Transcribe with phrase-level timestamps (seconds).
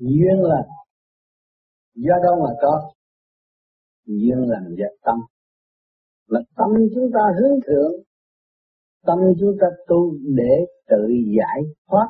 [0.00, 0.62] duyên là
[1.94, 2.90] do đâu mà có?
[4.06, 5.16] Duyên lành và tâm.
[6.28, 7.92] Mà tâm chúng ta hướng thượng,
[9.06, 11.06] tâm chúng ta tu để tự
[11.38, 12.08] giải thoát,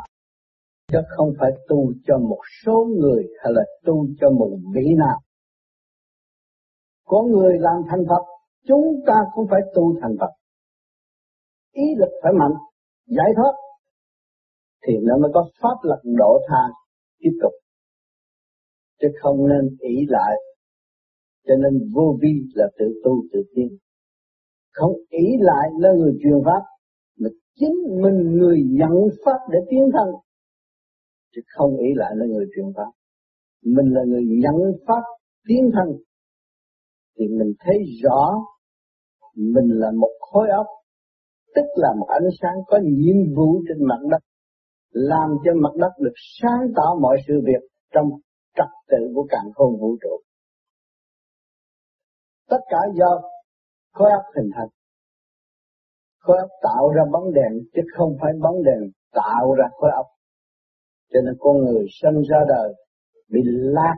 [0.89, 5.21] chứ không phải tu cho một số người hay là tu cho một vị nào.
[7.05, 8.23] Có người làm thành Phật,
[8.67, 10.31] chúng ta cũng phải tu thành Phật.
[11.73, 12.55] Ý lực phải mạnh,
[13.07, 13.53] giải thoát,
[14.87, 16.63] thì nó mới có pháp lực độ tha
[17.19, 17.53] tiếp tục
[19.01, 20.33] chứ không nên ý lại.
[21.47, 23.79] Cho nên vô vi là tự tu tự tiên
[24.73, 26.63] không ý lại là người truyền pháp,
[27.19, 28.95] mà chính mình người nhận
[29.25, 30.09] pháp để tiến thân.
[31.35, 32.91] Chứ không ý lại là người truyền pháp.
[33.65, 35.03] Mình là người nhận pháp
[35.49, 35.97] tiến thân.
[37.19, 38.35] Thì mình thấy rõ
[39.35, 40.67] mình là một khối óc,
[41.55, 44.23] tức là một ánh sáng có nhiệm vụ trên mặt đất,
[44.91, 48.05] làm cho mặt đất được sáng tạo mọi sự việc trong
[48.57, 50.21] trật tự của càng khôn vũ trụ.
[52.49, 53.21] Tất cả do
[53.93, 54.69] khối óc hình thành.
[56.19, 60.07] Khối óc tạo ra bóng đèn, chứ không phải bóng đèn tạo ra khối óc
[61.13, 62.75] cho nên con người sinh ra đời
[63.29, 63.97] bị lạc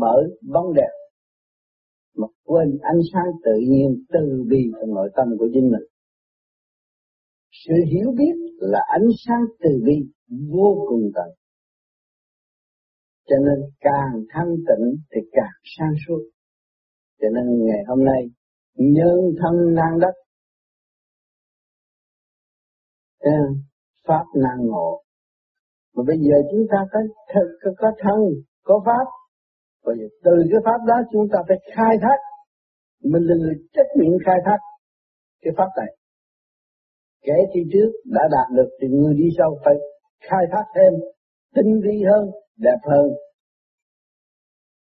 [0.00, 0.90] bởi bóng đèn.
[2.16, 5.86] Mà quên ánh sáng tự nhiên từ bi trong nội tâm của chính mình.
[7.66, 9.94] Sự hiểu biết là ánh sáng từ bi
[10.52, 11.28] vô cùng tận
[13.28, 16.22] cho nên càng thanh tịnh thì càng sáng suốt.
[17.20, 18.22] Cho nên ngày hôm nay
[18.74, 20.14] nhân thân năng đất
[24.08, 25.02] pháp năng ngộ.
[25.94, 27.00] Mà bây giờ chúng ta có,
[27.62, 28.18] có, có thân
[28.62, 29.06] có pháp.
[29.84, 32.18] Bây giờ từ cái pháp đó chúng ta phải khai thác.
[33.04, 34.58] Mình là người trách nhiệm khai thác
[35.42, 35.96] cái pháp này.
[37.22, 39.74] Kẻ đi trước đã đạt được thì người đi sau phải
[40.20, 40.92] khai thác thêm
[41.54, 43.08] tinh vi hơn đẹp hơn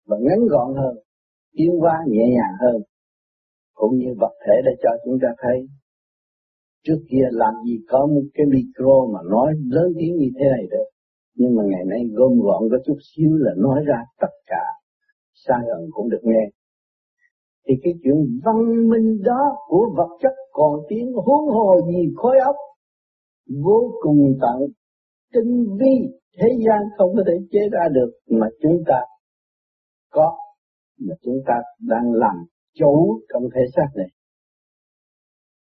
[0.07, 0.95] và ngắn gọn hơn,
[1.55, 2.81] tiến qua nhẹ nhàng hơn,
[3.73, 5.67] cũng như vật thể để cho chúng ta thấy.
[6.85, 10.67] Trước kia làm gì có một cái micro mà nói lớn tiếng như thế này
[10.71, 10.87] được,
[11.35, 14.63] nhưng mà ngày nay gom gọn có chút xíu là nói ra tất cả,
[15.33, 16.49] sai gần cũng được nghe.
[17.67, 22.37] Thì cái chuyện văn minh đó của vật chất còn tiếng huống hồ gì khối
[22.45, 22.55] óc,
[23.63, 24.69] vô cùng tận
[25.33, 28.99] tinh vi thế gian không có thể chế ra được mà chúng ta
[30.11, 30.37] có,
[30.99, 32.35] mà chúng ta đang làm
[32.73, 34.07] chủ trong thể xác này.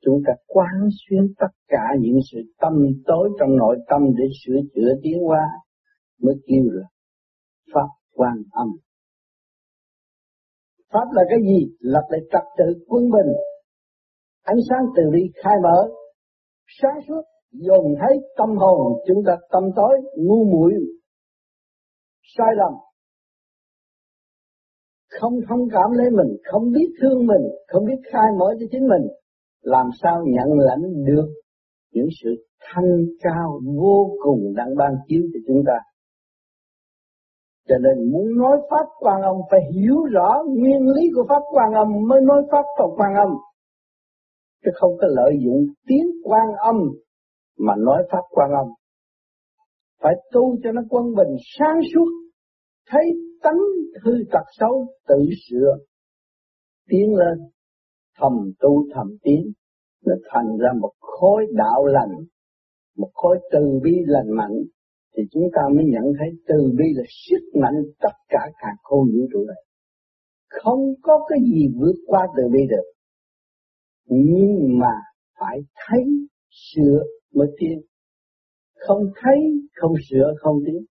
[0.01, 2.73] Chúng ta quán xuyên tất cả những sự tâm
[3.05, 5.47] tối trong nội tâm để sửa chữa tiến hóa
[6.21, 6.88] mới kêu là
[7.73, 8.67] pháp quan âm.
[10.93, 11.75] Pháp là cái gì?
[11.79, 13.33] Lập lại trật tự quân bình.
[14.41, 15.89] Ánh sáng từ bi khai mở,
[16.81, 17.21] sáng suốt
[17.51, 20.73] dồn thấy tâm hồn chúng ta, tâm tối, ngu muội,
[22.38, 22.73] sai lầm
[25.19, 28.88] không thông cảm lấy mình, không biết thương mình, không biết khai mở cho chính
[28.88, 29.07] mình,
[29.62, 31.28] làm sao nhận lãnh được
[31.94, 32.29] những sự
[32.59, 35.78] thanh cao vô cùng đang ban chiếu cho chúng ta
[37.72, 41.73] cho nên muốn nói Pháp quan âm, phải hiểu rõ nguyên lý của Pháp quan
[41.73, 43.29] âm mới nói Pháp Phật quan âm.
[44.66, 46.75] Chứ không có lợi dụng tiếng quan âm
[47.66, 48.67] mà nói Pháp quan âm.
[50.01, 52.09] Phải tu cho nó quân bình sáng suốt,
[52.89, 53.03] thấy
[53.44, 53.59] tánh
[54.03, 55.77] hư tật xấu tự sửa,
[56.89, 57.50] tiến lên,
[58.17, 59.51] thầm tu thầm tiến,
[60.05, 62.16] nó thành ra một khối đạo lành,
[62.97, 64.55] một khối từ bi lành mạnh,
[65.17, 69.07] thì chúng ta mới nhận thấy từ bi là sức mạnh tất cả cả khôn
[69.13, 69.63] vũ trụ này.
[70.50, 72.91] Không có cái gì vượt qua từ bi được.
[74.05, 74.94] Nhưng mà
[75.39, 76.03] phải thấy
[76.50, 77.03] sửa
[77.34, 77.81] mới tiến.
[78.88, 79.38] Không thấy,
[79.75, 80.86] không sửa, không tiến.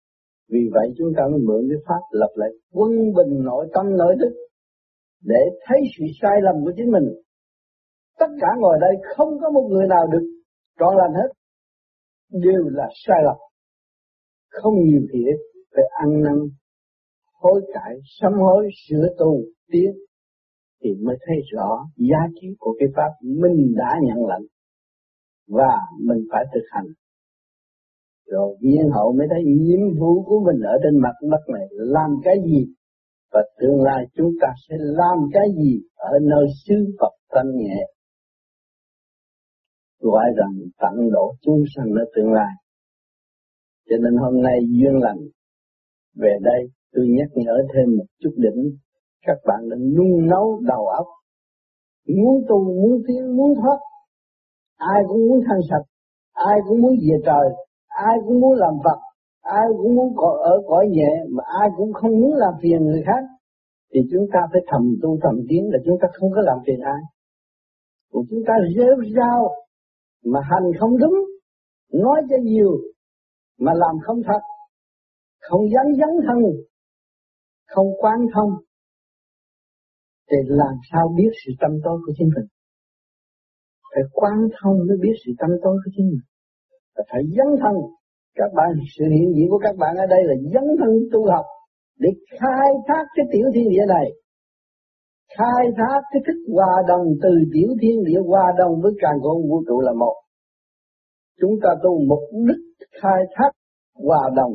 [0.49, 4.15] Vì vậy chúng ta mới mượn cái pháp lập lại quân bình nội tâm nội
[4.19, 4.33] thức
[5.23, 7.07] để thấy sự sai lầm của chính mình.
[8.19, 10.27] Tất cả ngồi đây không có một người nào được
[10.79, 11.29] trọn lành hết.
[12.31, 13.37] Đều là sai lầm
[14.49, 15.39] không nhiều thiệt
[15.75, 16.35] phải ăn năn
[17.33, 19.41] hối cải sám hối sửa tu
[19.71, 19.91] tiến
[20.83, 24.45] thì mới thấy rõ giá trị của cái pháp mình đã nhận lãnh
[25.47, 26.85] và mình phải thực hành.
[28.27, 32.09] Rồi viên hậu mới thấy nhiệm vụ của mình ở trên mặt đất này làm
[32.23, 32.65] cái gì?
[33.31, 37.85] Và tương lai chúng ta sẽ làm cái gì ở nơi xứ Phật thanh nhẹ?
[39.99, 42.53] Gọi rằng tận độ chúng sanh ở tương lai.
[43.89, 45.19] Cho nên hôm nay duyên lành.
[46.15, 48.77] Về đây tôi nhắc nhở thêm một chút đỉnh.
[49.25, 51.07] Các bạn đừng nung nấu đầu óc.
[52.07, 53.77] Muốn tu, muốn tiến, muốn thoát
[54.77, 55.85] ai cũng muốn thanh sạch,
[56.33, 57.47] ai cũng muốn về trời,
[57.87, 58.99] ai cũng muốn làm Phật,
[59.41, 63.23] ai cũng muốn ở cõi nhẹ mà ai cũng không muốn làm phiền người khác.
[63.93, 66.79] Thì chúng ta phải thầm tu, thầm tiến là chúng ta không có làm phiền
[66.79, 67.01] ai.
[68.11, 69.49] Còn chúng ta rêu rao
[70.25, 71.15] mà hành không đúng,
[71.93, 72.71] nói cho nhiều
[73.59, 74.41] mà làm không thật,
[75.41, 76.37] không dấn dấn thân,
[77.67, 78.49] không quan thông,
[80.31, 82.47] thì làm sao biết sự tâm tối của chính mình?
[83.93, 86.25] Phải quan thông mới biết sự tâm tối của chính mình.
[86.95, 87.75] Và phải dấn thân.
[88.39, 91.45] Các bạn, sự hiện diện của các bạn ở đây là dấn thân tu học
[91.99, 94.07] để khai thác cái tiểu thiên địa này.
[95.37, 99.37] Khai thác cái thức hòa đồng từ tiểu thiên địa hòa đồng với càng con
[99.49, 100.15] vũ trụ là một.
[101.41, 103.51] Chúng ta tu mục đích khai thác
[103.95, 104.53] hòa đồng,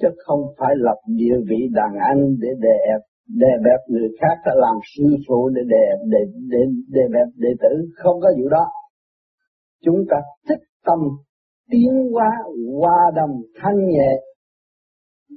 [0.00, 4.36] chứ không phải lập địa vị đàn anh để đè ép đè bẹp người khác
[4.44, 6.18] ta làm sư phụ để đè để
[6.50, 6.58] để
[6.88, 7.88] đè bẹp đệ tử.
[7.96, 8.66] Không có vụ đó.
[9.84, 10.16] Chúng ta
[10.48, 10.98] thích tâm
[11.70, 12.30] tiến hóa,
[12.78, 14.10] hòa đồng, thanh nhẹ,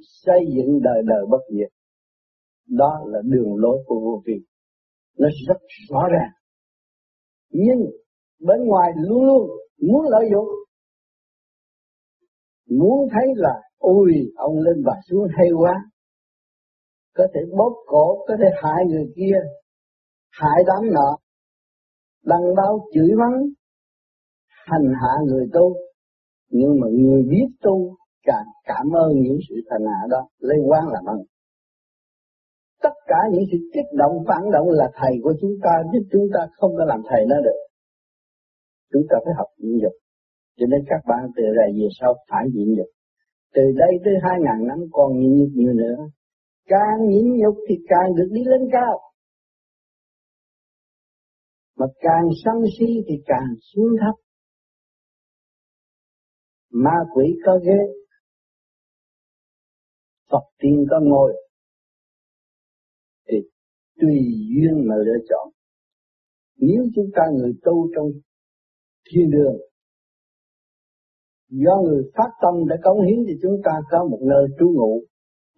[0.01, 1.71] xây dựng đời đời bất diệt.
[2.69, 4.33] Đó là đường lối của vô vi.
[5.17, 5.57] Nó rất
[5.89, 6.31] rõ ràng.
[7.49, 7.79] Nhưng
[8.39, 9.49] bên ngoài luôn luôn
[9.81, 10.47] muốn lợi dụng.
[12.69, 15.73] Muốn thấy là, ôi, ông lên và xuống hay quá
[17.15, 19.38] có thể bóp cổ có thể hại người kia
[20.31, 21.17] hại đám nợ,
[22.25, 23.41] đăng đau chửi mắng
[24.47, 25.75] hành hạ người tu.
[26.50, 30.88] Nhưng mà người biết tu càng cảm ơn những sự thành hạ đó lấy quan
[30.88, 31.17] làm ơn
[32.85, 36.27] tất cả những sự kích động phản động là thầy của chúng ta chứ chúng
[36.33, 37.59] ta không có làm thầy nó được.
[38.91, 39.95] Chúng ta phải học nhịn nhục.
[40.57, 42.89] Cho nên các bạn từ đây về sau phải nhịn nhục.
[43.56, 45.95] Từ đây tới hai ngàn năm còn nhịn nhục nhiều nữa
[46.65, 49.01] càng nhịn nhục thì càng được đi lên cao.
[51.75, 54.15] Mà càng sân si thì càng xuống thấp.
[56.69, 57.94] Ma quỷ có ghế.
[60.31, 61.33] Phật tiên có ngồi.
[63.27, 63.38] Thì
[64.01, 64.15] tùy
[64.50, 65.53] duyên mà lựa chọn.
[66.57, 68.07] Nếu chúng ta người tu trong
[69.11, 69.57] thiên đường,
[71.50, 75.03] do người phát tâm đã cống hiến thì chúng ta có một nơi trú ngụ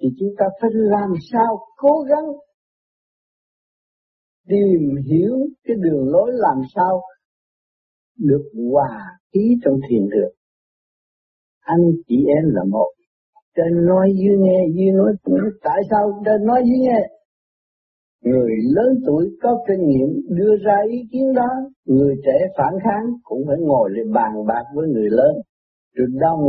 [0.02, 2.26] thì chúng ta phải làm sao cố gắng
[4.48, 7.02] tìm hiểu cái đường lối làm sao
[8.18, 10.34] được hòa ý trong thiền đường.
[11.60, 12.94] Anh, chị em là một.
[13.56, 15.14] Trên nói dưới nghe dưới nói
[15.64, 17.08] tại sao trên nói dưới nghe?
[18.24, 21.50] Người lớn tuổi có kinh nghiệm đưa ra ý kiến đó,
[21.86, 25.36] người trẻ phản kháng cũng phải ngồi để bàn bạc với người lớn,
[25.94, 26.42] rồi đồng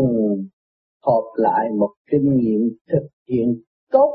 [1.03, 2.61] họp lại một kinh nghiệm
[2.93, 4.13] thực chuyện tốt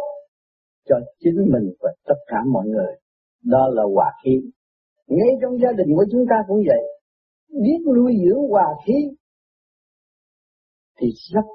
[0.90, 2.96] cho chính mình và tất cả mọi người.
[3.44, 4.42] Đó là hòa khí.
[5.08, 6.84] Ngay trong gia đình của chúng ta cũng vậy.
[7.64, 8.94] Biết nuôi dưỡng hòa khí
[11.00, 11.46] thì rất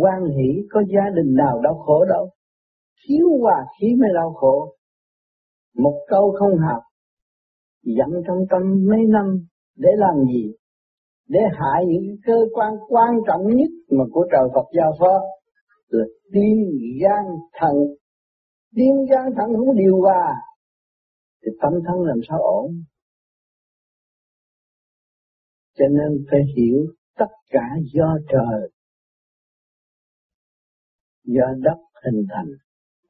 [0.00, 2.30] quan hỷ có gia đình nào đau khổ đâu.
[3.06, 4.74] Thiếu hòa khí mới đau khổ.
[5.76, 6.82] Một câu không học
[7.82, 9.46] dặn trong tâm mấy năm
[9.76, 10.52] để làm gì?
[11.28, 15.20] Để hại những cơ quan quan trọng nhất mà của trời Phật giao phó
[15.92, 16.56] là tim
[17.02, 17.76] gian thần.
[18.76, 20.34] Tim gian thần không điều hòa.
[21.42, 22.84] Thì tâm thân làm sao ổn?
[25.78, 26.86] Cho nên phải hiểu
[27.18, 28.70] tất cả do trời,
[31.24, 32.48] do đất hình thành.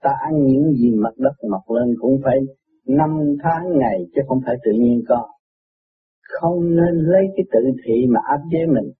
[0.01, 2.39] Ta ăn những gì mặt đất mọc lên cũng phải
[2.87, 3.11] năm
[3.43, 5.33] tháng ngày chứ không phải tự nhiên có
[6.33, 8.93] không nên lấy cái tự thị mà áp chế mình.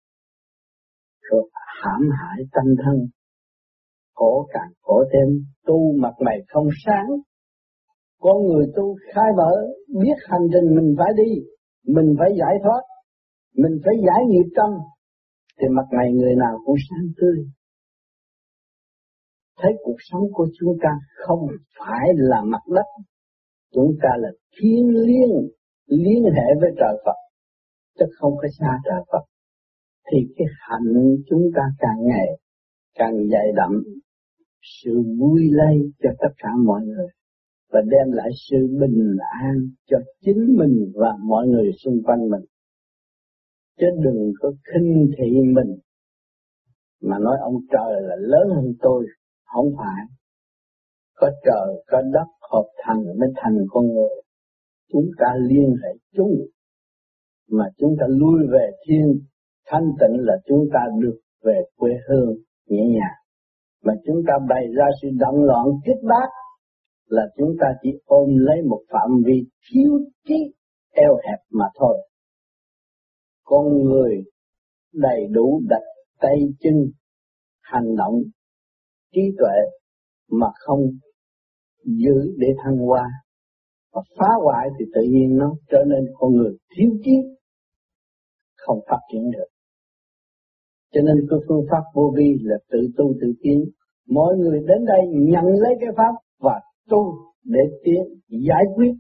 [1.21, 1.51] Rồi
[1.83, 2.97] hãm hại tâm thân
[4.15, 7.07] khổ càng khổ thêm, tu mặt mày không sáng.
[8.21, 9.53] Con người tu khai mở,
[10.03, 11.33] biết hành trình mình phải đi,
[11.87, 12.83] mình phải giải thoát,
[13.57, 14.71] mình phải giải nghiệp tâm,
[15.61, 17.37] thì mặt mày người nào cũng sáng tươi.
[19.59, 20.91] Thấy cuộc sống của chúng ta
[21.27, 21.47] không
[21.79, 22.87] phải là mặt đất,
[23.75, 24.29] chúng ta là
[24.61, 25.35] thiên liêng,
[25.87, 27.17] liên hệ với trời Phật,
[27.99, 29.25] chứ không có xa trời Phật,
[30.11, 32.27] thì cái hạnh chúng ta càng ngày
[32.95, 33.83] càng dày đậm
[34.63, 37.09] sự vui lây cho tất cả mọi người
[37.73, 39.55] và đem lại sự bình an
[39.87, 42.45] cho chính mình và mọi người xung quanh mình.
[43.79, 45.79] Chứ đừng có khinh thị mình.
[47.01, 49.07] Mà nói ông trời là lớn hơn tôi,
[49.45, 50.05] không phải.
[51.15, 54.23] Có trời, có đất hợp thành mới thành con người.
[54.93, 56.35] Chúng ta liên hệ chung.
[57.51, 59.21] Mà chúng ta lui về thiên.
[59.67, 63.17] Thanh tịnh là chúng ta được về quê hương nhẹ nhàng
[63.85, 66.29] mà chúng ta bày ra sự động loạn kích bác
[67.07, 69.91] là chúng ta chỉ ôm lấy một phạm vi thiếu
[70.29, 70.55] trí
[70.91, 72.09] eo hẹp mà thôi.
[73.45, 74.25] Con người
[74.93, 75.83] đầy đủ đặt
[76.21, 76.75] tay chân,
[77.61, 78.15] hành động
[79.13, 79.57] trí tuệ
[80.31, 80.81] mà không
[81.85, 83.05] giữ để thăng hoa.
[83.93, 87.13] Và phá hoại thì tự nhiên nó trở nên con người thiếu trí,
[88.57, 89.47] không phát triển được
[90.93, 93.65] cho nên cái phương pháp vô vi là tự tu tự tiến.
[94.09, 98.93] Mọi người đến đây nhận lấy cái pháp và tu để tiến, giải quyết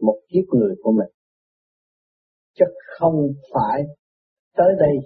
[0.00, 1.08] một kiếp người của mình.
[2.58, 2.64] Chứ
[2.98, 3.14] không
[3.54, 3.82] phải
[4.56, 4.96] tới đây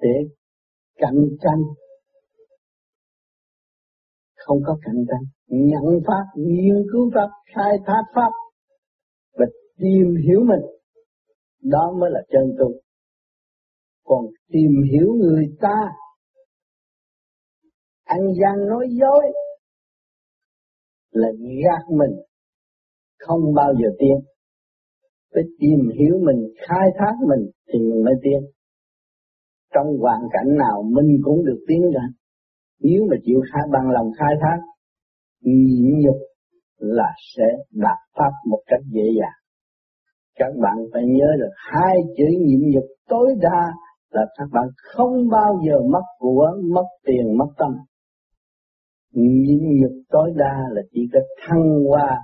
[0.00, 0.28] để
[0.96, 1.62] cạnh tranh.
[4.36, 5.24] Không có cạnh tranh.
[5.46, 8.30] Nhận pháp, nghiên cứu pháp, khai thác pháp
[9.38, 9.46] và
[9.78, 10.60] tìm hiểu mình.
[11.62, 12.87] Đó mới là chân tu
[14.08, 15.76] còn tìm hiểu người ta.
[18.04, 19.24] Ăn gian nói dối
[21.10, 21.28] là
[21.64, 22.16] gạt mình,
[23.18, 24.18] không bao giờ tiến
[25.34, 28.50] phải tìm hiểu mình, khai thác mình thì mình mới tiến
[29.74, 32.02] trong hoàn cảnh nào mình cũng được tiến ra
[32.80, 34.58] nếu mà chịu khai, bằng lòng khai thác,
[35.40, 36.16] nhịn nhục
[36.78, 39.38] là sẽ đạt pháp một cách dễ dàng.
[40.34, 43.72] Các bạn phải nhớ được hai chữ nhịn nhục tối đa
[44.10, 47.70] là các bạn không bao giờ mất của, mất tiền, mất tâm.
[49.12, 52.18] Nhịn nhục tối đa là chỉ có thăng hoa,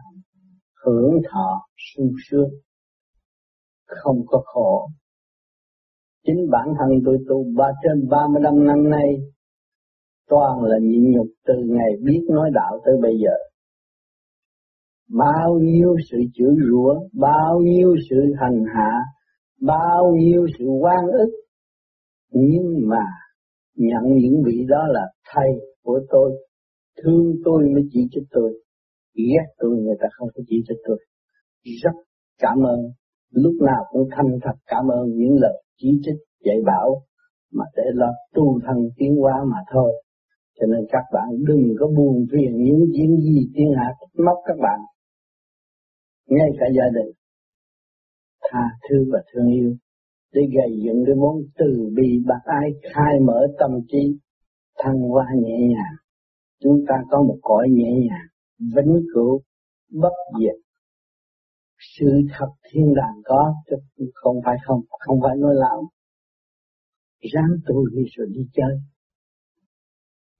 [0.85, 2.49] hưởng thọ, sung sướng.
[3.87, 4.89] Không có khổ.
[6.27, 9.09] Chính bản thân tôi tu ba trên ba mươi năm năm nay,
[10.29, 13.37] toàn là nhịn nhục từ ngày biết nói đạo tới bây giờ.
[15.19, 18.93] Bao nhiêu sự chửi rủa, bao nhiêu sự hành hạ,
[19.61, 21.44] bao nhiêu sự oan ức
[22.31, 23.05] nhưng mà
[23.77, 25.51] nhận những vị đó là thầy
[25.83, 26.33] của tôi,
[27.03, 28.53] thương tôi mới chỉ cho tôi,
[29.15, 30.99] ghét tôi người ta không có chỉ cho tôi.
[31.83, 31.95] Rất
[32.39, 32.81] cảm ơn.
[33.31, 37.03] Lúc nào cũng thanh thật cảm ơn những lời chỉ trích, dạy bảo
[37.53, 39.93] mà để lo tu thân tiến hóa mà thôi.
[40.61, 43.93] Cho nên các bạn đừng có buồn phiền những chuyện gì thiên hạ
[44.27, 44.81] móc các bạn.
[46.29, 47.13] Ngay cả gia đình,
[48.51, 49.75] tha thứ và thương yêu
[50.35, 54.19] để gây dựng cái món từ bi bác ái, khai mở tâm trí,
[54.79, 55.97] thăng hoa nhẹ nhàng.
[56.63, 59.41] Chúng ta có một cõi nhẹ nhàng, vĩnh cửu,
[59.93, 60.57] bất diệt.
[61.99, 62.07] Sự
[62.39, 63.55] thật thiên đàng có,
[63.99, 65.83] chứ không phải không không phải nói lão
[67.33, 68.75] ráng tu đi rồi đi chơi.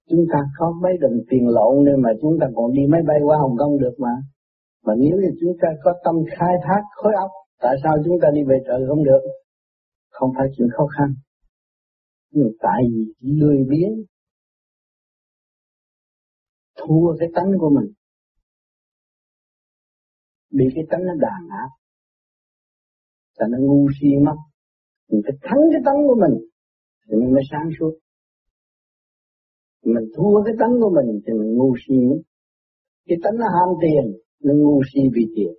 [0.09, 3.17] Chúng ta có mấy đồng tiền lộn nên mà chúng ta còn đi máy bay
[3.23, 4.15] qua Hồng Kông được mà.
[4.85, 8.27] Mà nếu như chúng ta có tâm khai thác, khối óc, tại sao chúng ta
[8.33, 9.21] đi về trời không được?
[10.17, 11.09] Không phải chuyện khó khăn.
[12.31, 13.93] Nhưng tại vì lười biếng.
[16.77, 17.93] Thua cái tánh của mình.
[20.51, 21.71] Bị cái tánh nó đàn áp.
[23.37, 24.35] Là nó ngu si mất.
[25.09, 26.35] Mình phải thắng cái tánh của mình,
[27.05, 27.93] thì mình mới sáng suốt.
[29.83, 32.21] Mình thua cái tánh của mình, thì mình ngu si mất.
[33.07, 34.05] Cái tánh nó ham tiền,
[34.43, 35.53] nó ngu si vì tiền.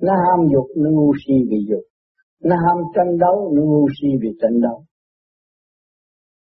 [0.00, 1.91] Nó ham dục, nó ngu si vì dục
[2.44, 4.84] nó ham tranh đấu, nó ngu si vì tranh đấu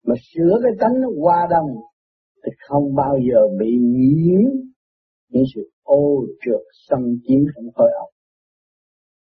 [0.04, 1.68] mà sửa cái tánh nó qua đông,
[2.44, 4.50] thì không bao giờ bị nhiễm
[5.28, 8.08] những sự ô trượt xâm chiếm trong khối óc.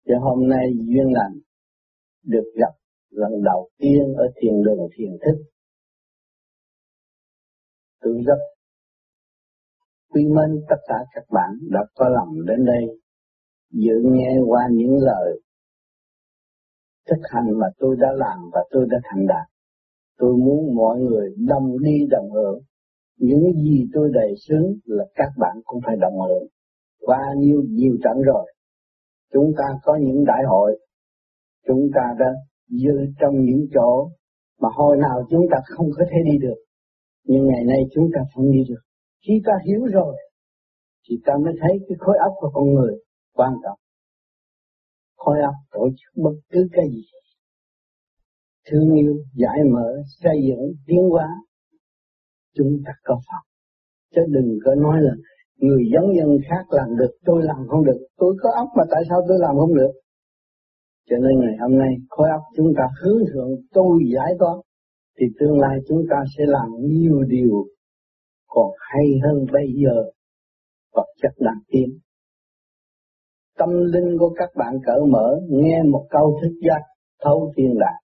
[0.06, 1.34] Thì hôm nay duyên lành
[2.24, 2.74] được gặp
[3.10, 5.42] lần đầu tiên ở thiền đường thiền thức.
[8.00, 8.38] Tôi rất
[10.10, 13.00] quý mến tất cả các bạn đã có lòng đến đây
[13.70, 15.40] dự nghe qua những lời
[17.08, 19.46] thực hành mà tôi đã làm và tôi đã thành đạt.
[20.18, 22.60] Tôi muốn mọi người đồng đi đồng hưởng.
[23.18, 26.46] Những gì tôi đề xướng là các bạn cũng phải đồng hưởng.
[27.00, 28.52] Qua nhiều nhiều trận rồi,
[29.32, 30.78] chúng ta có những đại hội,
[31.66, 32.32] chúng ta đã
[32.68, 34.10] dư trong những chỗ
[34.60, 36.60] mà hồi nào chúng ta không có thể đi được.
[37.24, 38.80] Nhưng ngày nay chúng ta không đi được.
[39.26, 40.16] Khi ta hiểu rồi,
[41.08, 42.94] thì ta mới thấy cái khối óc của con người
[43.34, 43.78] quan trọng.
[45.22, 47.02] Khối óc tổ chức bất cứ cái gì.
[48.68, 49.88] Thương yêu, giải mở,
[50.22, 51.28] xây dựng, tiến hóa.
[52.56, 53.44] Chúng ta có Phật.
[54.14, 55.14] Chứ đừng có nói là
[55.56, 58.06] người giống dân khác làm được, tôi làm không được.
[58.16, 59.92] Tôi có óc mà tại sao tôi làm không được?
[61.08, 64.56] Cho nên ngày hôm nay khối óc chúng ta hướng thượng tôi giải toán
[65.18, 67.66] thì tương lai chúng ta sẽ làm nhiều điều
[68.46, 69.96] còn hay hơn bây giờ
[70.94, 71.98] vật chất đang tiến.
[73.58, 76.82] Tâm linh của các bạn cởi mở nghe một câu thức giác
[77.22, 78.02] thấu thiên đàng.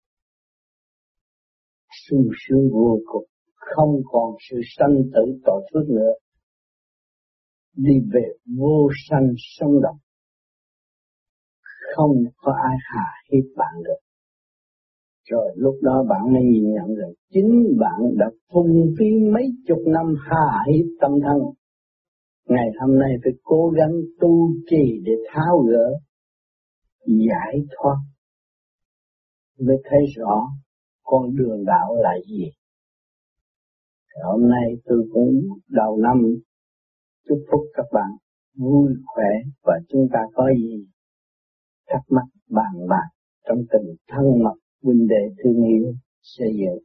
[2.09, 6.13] sung sướng vô cùng, không còn sự sanh tử tội phước nữa
[7.75, 9.97] đi về vô sanh sống động
[11.95, 14.03] không có ai hạ hiếp bạn được
[15.29, 19.77] rồi lúc đó bạn mới nhìn nhận rằng chính bạn đã phung phí mấy chục
[19.85, 21.37] năm hạ hiếp tâm thân.
[22.47, 25.99] Ngày hôm nay phải cố gắng tu trì để tháo gỡ,
[27.05, 27.97] giải thoát.
[29.59, 30.41] Mới thấy rõ
[31.03, 32.51] con đường đạo là gì.
[34.23, 35.33] Hôm nay tôi cũng
[35.67, 36.35] đầu năm
[37.27, 38.11] chúc phúc các bạn
[38.57, 39.29] vui khỏe
[39.63, 40.85] và chúng ta có gì
[41.87, 43.07] thắc mắc bàn bạc
[43.47, 46.83] trong tình thân mật huynh đệ thương yêu xây dựng.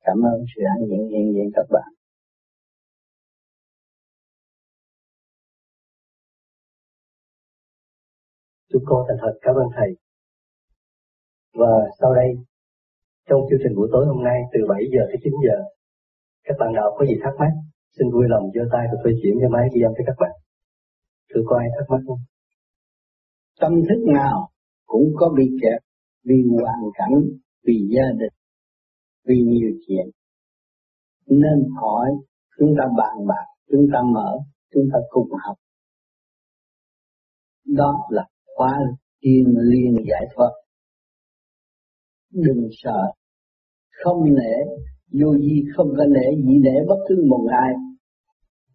[0.00, 1.95] Cảm ơn sự hãnh diện hiện diện các bạn.
[8.76, 9.90] Chúng con thành thật cảm ơn Thầy.
[11.60, 12.28] Và sau đây,
[13.28, 15.58] trong chương trình buổi tối hôm nay từ 7 giờ tới 9 giờ,
[16.44, 17.52] các bạn nào có gì thắc mắc,
[17.96, 20.34] xin vui lòng giơ tay và tôi chuyển cái máy ghi âm cho các bạn.
[21.28, 22.18] Thưa có ai thắc mắc không?
[23.60, 24.48] Tâm thức nào
[24.86, 25.80] cũng có bị kẹt
[26.24, 27.14] vì hoàn cảnh,
[27.66, 28.34] vì gia đình,
[29.26, 30.06] vì nhiều chuyện.
[31.26, 32.08] Nên hỏi,
[32.58, 34.38] chúng ta bàn bạc, chúng ta mở,
[34.72, 35.56] chúng ta cùng học.
[37.64, 38.26] Đó là
[38.56, 38.78] khóa
[39.22, 40.50] thiên liên giải thoát.
[42.32, 43.12] Đừng sợ,
[44.04, 44.54] không nể,
[45.20, 47.72] vô gì không có nể gì nể bất cứ một ai.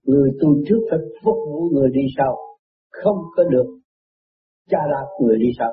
[0.04, 2.38] Người tu trước phải phục vụ người đi sau,
[2.90, 3.66] không có được
[4.70, 5.72] cha đạp người đi sau.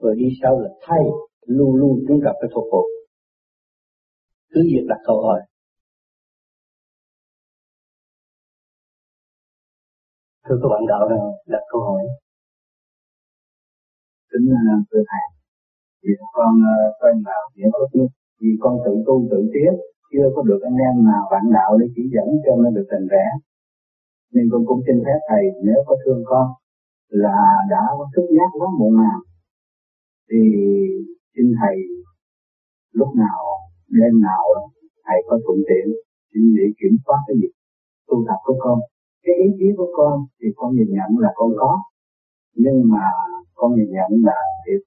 [0.00, 1.04] Người đi sau là thay
[1.46, 2.82] luôn luôn chúng ta phải phục vụ.
[4.50, 5.40] Cứ việc đặt câu hỏi.
[10.48, 12.02] Thưa các bạn đạo nào đặt câu hỏi
[14.34, 15.24] kính à, sư thầy.
[16.02, 17.84] Vì con à, quen vào những có
[18.40, 19.72] vì con tự tu tự tiến,
[20.12, 23.06] chưa có được anh em nào bạn đạo để chỉ dẫn cho nên được thành
[23.12, 23.26] rẽ.
[24.32, 26.46] Nên con cũng xin phép thầy, nếu có thương con,
[27.08, 27.38] là
[27.70, 29.20] đã có thức giác quá muộn màng,
[30.30, 30.40] thì
[31.34, 31.76] xin thầy
[32.92, 33.40] lúc nào,
[33.88, 34.44] đêm nào
[35.06, 35.86] thầy có thuận tiện,
[36.30, 37.54] xin để kiểm soát cái việc
[38.08, 38.78] tu tập của con.
[39.24, 41.82] Cái ý chí của con thì con nhìn nhận là con có,
[42.54, 43.04] nhưng mà
[43.54, 44.82] con nhìn nhận là việc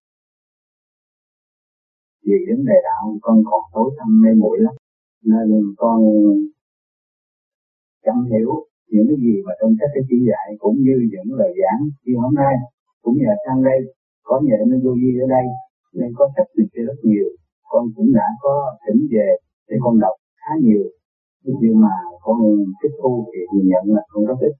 [2.28, 4.76] vì vấn đề đạo, con còn tối thâm mê muội lắm.
[5.30, 6.00] Nên con
[8.06, 8.50] chẳng hiểu
[8.92, 12.14] những cái gì mà trong sách cái chỉ dạy cũng như những lời giảng như
[12.24, 12.56] hôm nay,
[13.04, 13.80] cũng nhờ sang đây.
[14.28, 15.46] Có nhờ nên vô vi ở đây,
[16.00, 17.28] nên có sách được rất nhiều.
[17.72, 18.54] Con cũng đã có
[18.84, 19.28] thỉnh về
[19.68, 20.84] để con đọc khá nhiều.
[21.62, 22.38] Nhưng mà con
[22.82, 24.56] tiếp thu thì nhận là con rất ít.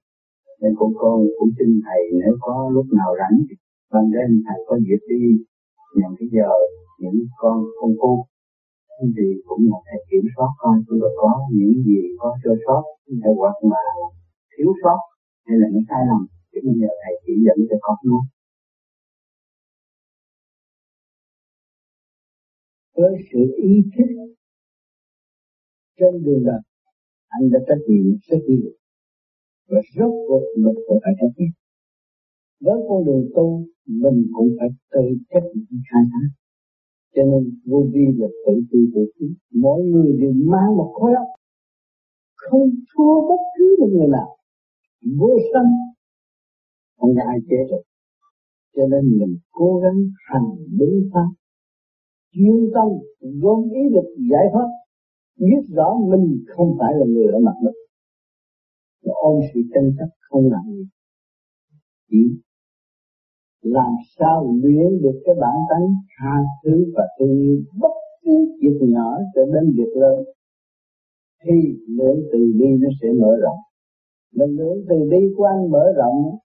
[0.60, 3.54] Nên con con cũng xin thầy nếu có lúc nào rảnh thì
[3.92, 5.22] ban đêm thầy có dịp đi
[5.98, 6.50] nhận cái giờ
[6.98, 8.26] những con công phu.
[9.16, 12.82] Thì cũng là thầy kiểm soát coi tôi có những gì, có sơ sót
[13.22, 13.82] hay hoặc mà
[14.52, 15.00] thiếu sót,
[15.46, 18.22] hay là nó sai lầm, thì bây giờ thầy chỉ dẫn cho con luôn.
[22.96, 24.08] Với sự ý thức
[25.98, 26.60] trên đường đời,
[27.28, 28.70] anh đã trách nhiệm rất nhiều.
[29.68, 31.52] Và rốt cuộc mình cũng phải trách nhiệm
[32.60, 36.28] với con đường tu, mình cũng phải tự trách nhiệm khai thác.
[37.14, 41.12] Cho nên, vô vi là tự tu tự tiến mỗi người đều mang một khối
[41.14, 41.28] óc.
[42.36, 44.36] Không thua bất cứ một người nào.
[45.18, 45.72] Vô sanh.
[46.96, 47.82] Không có ai chế được.
[48.76, 51.28] Cho nên mình cố gắng hành đúng pháp.
[52.32, 52.88] Chuyên tâm,
[53.40, 54.68] gom ý được giải thoát.
[55.38, 57.72] Biết rõ mình không phải là người ở mặt đất.
[59.02, 60.86] Ôm sự tranh chấp không làm gì.
[62.10, 62.18] Chỉ
[63.62, 65.86] làm sao luyện được cái bản tánh
[66.18, 70.24] tha thứ và thương yêu bất cứ việc nhỏ cho đến việc lớn?
[71.44, 71.56] Thì
[71.88, 73.58] lượng từ bi nó sẽ mở rộng.
[74.34, 76.38] Mình lượng từ bi của anh mở rộng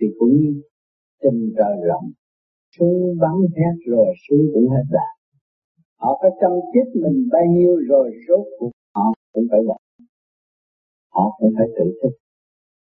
[0.00, 0.62] thì cũng như
[1.22, 2.10] tình trời rộng.
[2.78, 5.08] Xuống bắn hết rồi xuống cũng hết đà.
[5.96, 9.76] Họ phải chăm chết mình bao nhiêu rồi rốt cuộc họ cũng phải bỏ.
[11.12, 12.12] Họ cũng phải tự thức.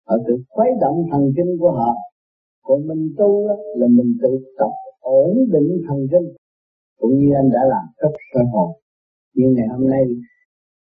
[0.07, 1.95] Họ tự khuấy động thần kinh của họ
[2.63, 4.71] còn mình tu là mình tự tập
[5.01, 6.33] ổn định thần kinh.
[6.99, 8.71] Cũng như anh đã làm cấp sơ hồn.
[9.35, 10.03] Nhưng ngày hôm nay,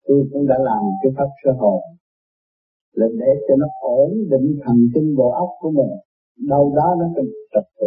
[0.07, 1.81] tôi cũng đã làm cái pháp sơ hồn.
[2.93, 5.91] Là để cho nó ổn định thần kinh bộ óc của mình.
[6.49, 7.87] Đâu đó nó cần trật tự.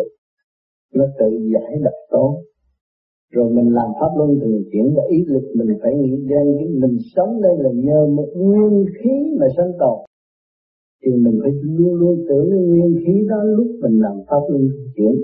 [0.93, 2.41] Nó tự giải độc tố.
[3.31, 6.67] Rồi mình làm pháp luân thường chuyển là ý lực mình phải nghĩ đến cái
[6.67, 9.97] mình sống đây là nhờ một nguyên khí mà sinh tồn
[11.01, 14.63] thì mình phải luôn luôn tưởng cái nguyên khí đó lúc mình làm pháp luân
[14.95, 15.15] chuyển.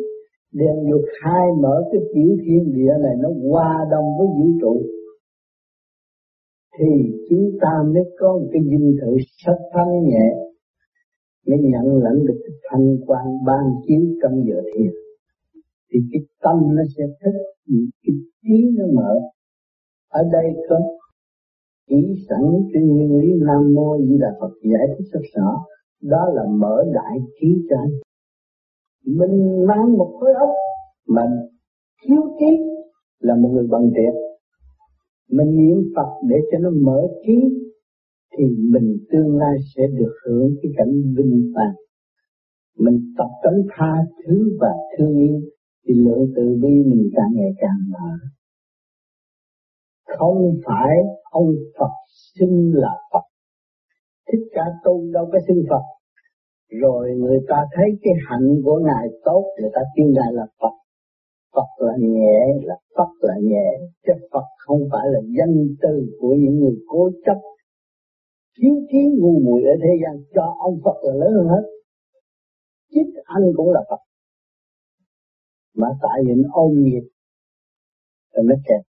[0.53, 4.81] Đem vô khai mở cái tiểu thiên địa này nó hòa đồng với vũ trụ.
[6.77, 6.91] Thì
[7.29, 9.12] chúng ta mới có một cái dinh thự
[9.45, 10.27] sắc thanh nhẹ.
[11.47, 14.91] Mới nhận lãnh được cái thanh quan ban chiếu trong giờ thiền.
[15.93, 17.41] Thì cái tâm nó sẽ thích,
[18.03, 19.13] cái trí nó mở.
[20.10, 20.79] Ở đây có
[21.91, 25.65] chỉ sẵn trên nguyên lý nam mô di đà phật giải thích rất rõ.
[26.01, 27.91] Đó là mở đại trí cho anh.
[29.06, 30.49] Mình mang một khối óc
[31.08, 31.21] mà
[32.04, 32.58] thiếu trí
[33.19, 34.13] là một người bằng triệt.
[35.32, 37.38] Mình niệm Phật để cho nó mở trí
[38.38, 41.75] thì mình tương lai sẽ được hưởng cái cảnh vinh quang.
[42.77, 43.93] Mình tập tánh tha
[44.25, 45.41] thứ và thương yêu
[45.88, 48.10] thì lượng từ bi mình càng ngày càng mở
[50.17, 50.95] không phải
[51.32, 51.93] ông Phật
[52.39, 53.26] xưng là Phật.
[54.28, 55.84] Thích ca tôn đâu có xưng Phật.
[56.82, 60.76] Rồi người ta thấy cái hạnh của ngài tốt, người ta kêu ngài là Phật.
[61.56, 63.69] Phật là nhẹ, là Phật là nhẹ,
[64.08, 67.38] chứ Phật không phải là danh từ của những người cố chấp,
[68.58, 70.24] thiếu trí ngu muội ở thế gian.
[70.36, 71.63] Cho ông Phật là lớn hơn hết.
[72.89, 74.00] Chính anh cũng là Phật.
[75.76, 77.04] Mà tại vì anh ôm nghiệp
[78.34, 78.90] thì nó kẹt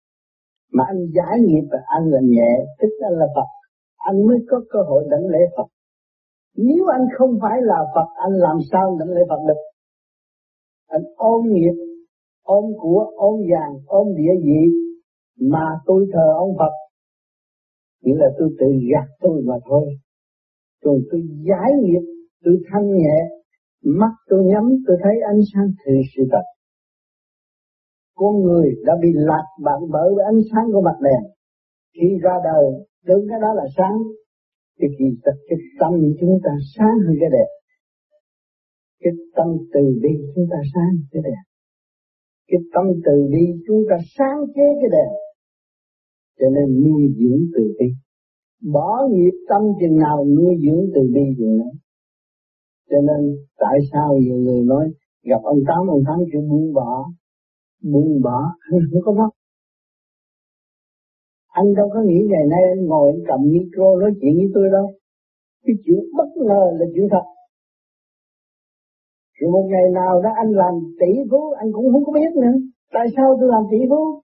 [0.74, 3.50] mà anh giải nghiệp và anh là nhẹ tức anh là Phật,
[3.98, 5.68] anh mới có cơ hội đảnh lễ Phật.
[6.58, 9.62] Nếu anh không phải là Phật, anh làm sao đảnh lễ Phật được?
[10.88, 11.76] Anh ôm nghiệp,
[12.44, 14.62] ôm của, ôm vàng, ôm địa vị
[15.40, 16.74] mà tôi thờ ông Phật.
[18.02, 19.86] Nghĩa là tôi tự gạt tôi mà thôi.
[20.84, 22.02] Còn tôi giải nghiệp,
[22.44, 23.18] tôi thanh nhẹ,
[23.84, 26.44] mắt tôi nhắm, tôi thấy ánh sáng từ sự thật
[28.16, 31.24] con người đã bị lạc bạn bởi với ánh sáng của mặt đèn.
[31.94, 32.66] Khi ra đời
[33.06, 33.98] tưởng cái đó là sáng.
[34.80, 37.50] Thì kỳ thật, cái tâm chúng ta sáng hơn cái đẹp.
[39.04, 41.44] Cái tâm từ bi chúng ta sáng cái đẹp.
[42.48, 45.12] Cái tâm từ bi chúng ta sáng chế cái đẹp.
[46.40, 47.86] Cho nên nuôi dưỡng từ bi.
[48.74, 51.72] Bỏ nghiệp tâm chừng nào nuôi dưỡng từ bi chừng đó.
[52.90, 54.92] cho nên tại sao nhiều người nói
[55.24, 57.06] gặp ông tám ông tám kêu buông bỏ
[57.92, 58.40] buông bỏ.
[58.72, 59.30] Anh không có mất.
[61.48, 64.70] Anh đâu có nghĩ ngày nay anh ngồi anh cầm micro nói chuyện với tôi
[64.72, 64.88] đâu.
[65.64, 67.26] Cái chuyện bất ngờ là chuyện thật.
[69.38, 72.56] Rồi một ngày nào đó anh làm tỷ phú, anh cũng không có biết nữa.
[72.92, 74.22] Tại sao tôi làm tỷ phú?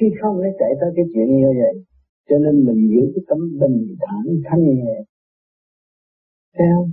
[0.00, 1.84] Khi không nó chạy tới cái chuyện như vậy,
[2.28, 4.96] cho nên mình giữ cái tấm bình thản thanh nhẹ.
[6.58, 6.88] Theo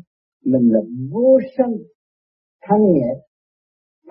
[0.46, 0.80] mình là
[1.12, 1.72] vô sân
[2.62, 3.10] thanh nhẹ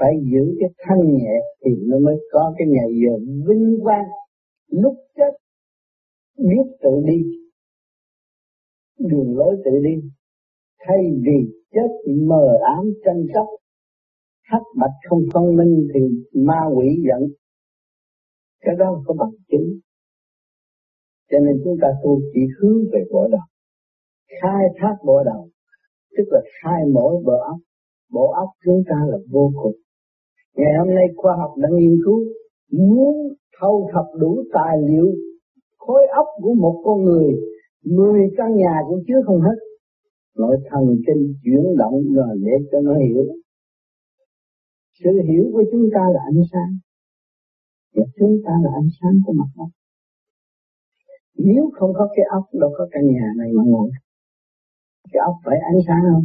[0.00, 1.34] phải giữ cái thanh nhẹ
[1.64, 3.12] thì nó mới có cái ngày giờ
[3.48, 4.08] vinh quang.
[4.68, 5.32] Lúc chết,
[6.36, 7.22] biết tự đi,
[8.98, 10.08] đường lối tự đi.
[10.78, 13.46] Thay vì chết mờ ám tranh chấp,
[14.42, 16.00] hắc bạch không phân minh thì
[16.34, 17.28] ma quỷ giận.
[18.60, 19.78] Cái đó có bằng chứng.
[21.30, 23.46] Cho nên chúng ta tu chỉ hướng về bộ đầu,
[24.42, 25.48] khai thác bộ đầu,
[26.16, 27.56] tức là khai mỗi bộ óc.
[28.12, 29.76] Bộ óc chúng ta là vô cùng
[30.56, 32.24] ngày hôm nay khoa học đã nghiên cứu,
[32.72, 33.14] muốn
[33.60, 35.14] thâu thập đủ tài liệu,
[35.78, 37.26] khối óc của một con người,
[37.84, 39.58] mười căn nhà cũng chứa không hết.
[40.36, 43.24] Nội thần kinh chuyển động rồi để cho nó hiểu.
[45.04, 46.72] Sự hiểu của chúng ta là ánh sáng.
[47.94, 49.70] Và chúng ta là ánh sáng của mặt đất.
[51.36, 53.90] Nếu không có cái óc, đâu có căn nhà này mà ngồi.
[55.12, 56.24] Cái óc phải ánh sáng không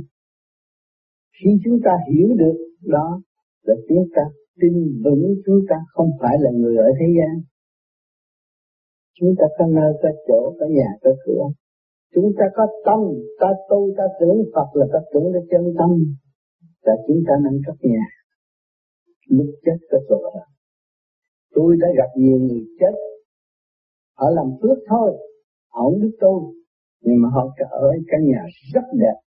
[1.39, 3.21] khi chúng ta hiểu được đó
[3.65, 4.21] là chúng ta
[4.61, 4.73] tin
[5.03, 7.33] vững, chúng ta không phải là người ở thế gian.
[9.19, 11.43] Chúng ta có nơi, có chỗ, có nhà, có cửa.
[12.13, 12.99] Chúng ta có tâm,
[13.39, 15.89] ta tu, ta tưởng Phật là ta tưởng cái chân tâm.
[16.81, 18.05] Là chúng ta nâng cấp nhà.
[19.29, 20.45] Lúc chết có chỗ rồi
[21.55, 22.95] tôi đã gặp nhiều người chết.
[24.17, 25.11] Họ làm phước thôi,
[25.71, 26.41] họ không biết tôi
[27.01, 28.41] nhưng mà họ ở căn nhà
[28.73, 29.17] rất đẹp.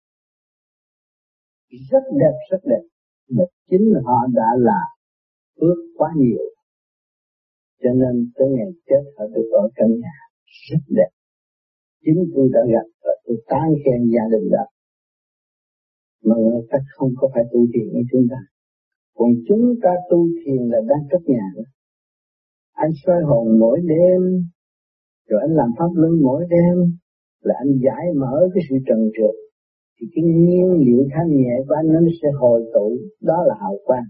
[1.90, 2.83] Rất đẹp rất đẹp
[3.31, 4.81] mà chính họ đã là
[5.57, 6.45] ước quá nhiều.
[7.83, 10.17] Cho nên tới ngày chết họ được ở căn nhà
[10.71, 11.11] rất đẹp.
[12.05, 14.64] Chính tôi đã gặp và tôi tán khen gia đình đó.
[16.25, 18.37] Mà người ta không có phải tu thiền như chúng ta.
[19.14, 21.62] Còn chúng ta tu thiền là đang cất nhà đó.
[22.73, 24.21] anh soi hồn mỗi đêm,
[25.29, 26.77] rồi anh làm pháp luân mỗi đêm,
[27.43, 29.48] là anh giải mở cái sự trần trượt
[30.01, 33.77] thì cái nhiên liệu thanh nhẹ của anh nó sẽ hồi tụ, đó là hào
[33.85, 34.05] quang.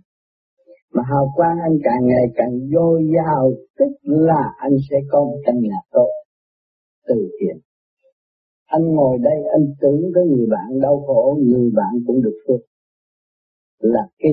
[0.94, 5.38] Mà hào quang anh càng ngày càng dồi dào tức là anh sẽ có một
[5.46, 6.11] căn nhà tốt,
[7.09, 7.57] từ thiện.
[8.66, 12.61] Anh ngồi đây, anh tưởng tới người bạn đau khổ, người bạn cũng được phước.
[13.79, 14.33] Là cái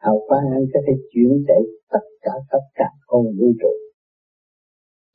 [0.00, 3.72] hào quang anh có thể chuyển chạy tất cả tất cả con vũ trụ.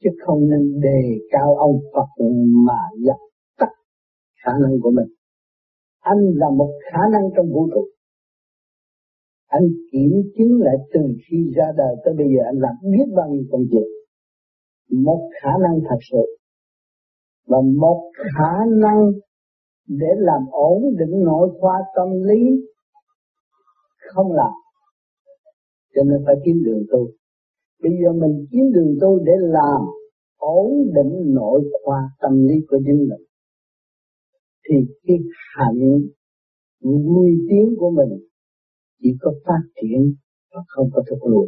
[0.04, 2.24] Chứ không nên đề cao ông Phật
[2.68, 3.18] mà dập
[3.60, 3.70] tắt
[4.46, 5.17] khả năng của mình
[6.12, 7.84] anh là một khả năng trong vũ trụ.
[9.48, 13.30] Anh kiểm chứng lại từ khi ra đời tới bây giờ, anh làm biết bao
[13.30, 13.88] nhiêu công việc
[14.92, 16.26] một khả năng thật sự.
[17.48, 19.12] Và một khả năng
[19.88, 22.68] để làm ổn định nội khoa tâm lý
[24.14, 24.52] không làm.
[25.96, 27.08] Cho nên phải kiếm đường tu.
[27.84, 29.82] Bây giờ mình kiếm đường tu để làm
[30.38, 33.27] ổn định nội khoa tâm lý của chính mình
[34.70, 34.76] thì
[35.08, 35.18] cái
[35.56, 36.00] hạnh
[36.82, 38.20] vui tiếng của mình
[39.02, 40.16] chỉ có phát triển
[40.52, 41.48] và không có thúc lùi.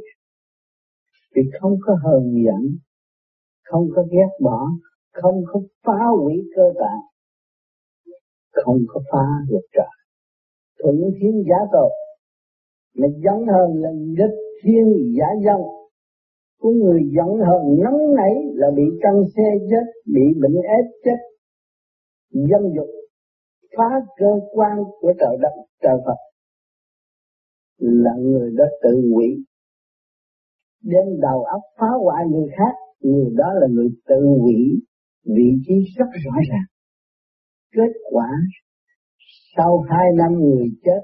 [1.35, 2.77] Vì không có hờn giận,
[3.63, 4.67] không có ghét bỏ,
[5.13, 7.01] không có phá hủy cơ tạng,
[8.51, 9.85] không có phá luật trời.
[10.83, 11.91] Thuận thiên giả tội
[12.95, 15.61] mà giận hờn là nghịch thiên giả dân
[16.59, 21.17] của người giận hờn nóng nảy là bị căng xe chết, bị bệnh ép chết,
[22.31, 22.98] dân dục
[23.77, 25.51] phá cơ quan của trời đất,
[25.81, 26.19] trời Phật,
[27.77, 29.43] là người đó tự quỷ.
[30.83, 34.79] Đem đầu óc phá hoại người khác, người đó là người tự quỷ.
[35.25, 36.67] Vị trí rất rõ ràng.
[37.75, 38.29] Kết quả,
[39.57, 41.01] sau hai năm người chết,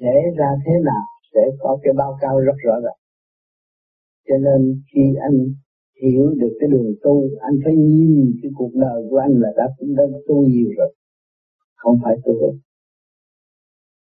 [0.00, 2.98] sẽ ra thế nào, sẽ có cái báo cáo rất rõ ràng.
[4.28, 5.38] Cho nên khi anh
[6.02, 9.64] hiểu được cái đường tu, anh phải nhìn cái cuộc đời của anh là đã
[9.78, 10.94] cũng đã tu nhiều rồi
[11.76, 12.58] không phải tu được.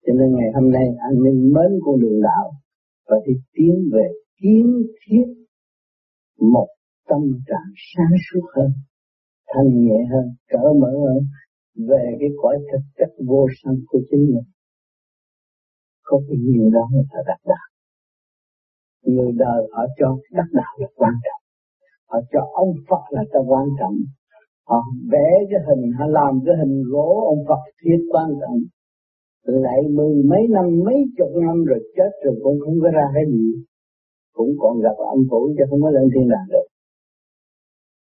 [0.05, 2.51] Cho nên ngày hôm nay anh nên mến con đường đạo
[3.07, 4.07] và đi tiến về
[4.41, 5.25] kiến thiết
[6.39, 6.67] một
[7.09, 8.71] tâm trạng sáng suốt hơn,
[9.47, 11.23] thanh nhẹ hơn cởi mở hơn
[11.89, 14.47] về cái cõi thực chất vô sanh của chính mình.
[16.03, 17.67] Có cái nhiều đó người ta đắc đạo.
[19.03, 21.41] Người đời họ cho đắc đạo là quan trọng.
[22.07, 23.95] Họ cho ông Phật là ta quan trọng
[24.69, 24.79] họ
[25.11, 28.59] vẽ cái hình họ làm cái hình gỗ, ông Phật thiết quan trọng
[29.45, 33.23] lại mười mấy năm, mấy chục năm rồi chết rồi cũng không có ra cái
[33.31, 33.45] gì.
[34.33, 36.67] Cũng còn gặp âm phủ chứ không có lên thiên đàng được.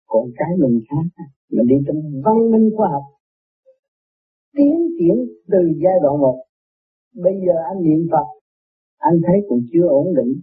[0.08, 3.04] Còn cái mình khác, mình đi trong văn minh khoa học.
[4.58, 5.16] Tiến triển
[5.52, 6.38] từ giai đoạn một.
[7.24, 8.28] Bây giờ anh niệm Phật,
[8.98, 10.34] anh thấy cũng chưa ổn định.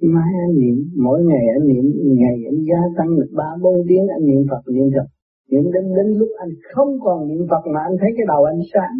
[0.00, 1.84] Mai anh niệm, mỗi ngày anh niệm,
[2.20, 5.06] ngày anh gia tăng được ba bốn tiếng, anh niệm Phật niệm Phật
[5.50, 8.60] niệm đến đến lúc anh không còn niệm Phật mà anh thấy cái đầu anh
[8.72, 8.96] sáng.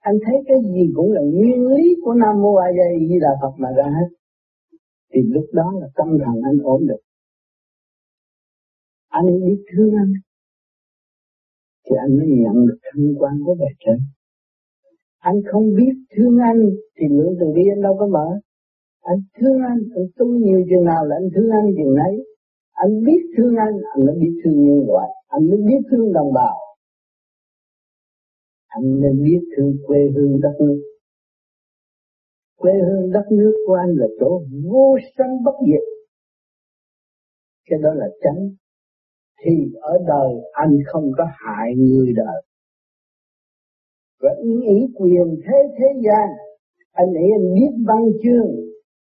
[0.00, 2.68] Anh thấy cái gì cũng là nguyên lý của Nam Mô A
[3.08, 4.08] Di Đà Phật mà ra hết.
[5.12, 7.04] Thì lúc đó là tâm thần anh ổn định.
[9.08, 10.12] Anh biết thương anh.
[11.84, 13.98] Thì anh mới nhận được thanh quan của bề trên.
[15.18, 16.60] Anh không biết thương anh,
[16.96, 18.28] thì lượng từ bi anh đâu có mở.
[19.02, 22.14] Anh thương anh anh tu nhiều chừng nào là anh thương anh chừng nấy.
[22.72, 26.32] Anh biết thương anh anh mới biết thương nhân loại anh mới biết thương đồng
[26.32, 26.56] bào.
[28.66, 30.82] Anh nên biết thương quê hương đất nước.
[32.56, 35.82] Quê hương đất nước của anh là chỗ vô sanh bất diệt.
[37.66, 38.50] Cái đó là tránh.
[39.44, 42.42] thì ở đời anh không có hại người đời.
[44.20, 46.28] Và ý ý quyền thế thế gian.
[46.92, 48.50] Anh nghĩ anh biết văn chương.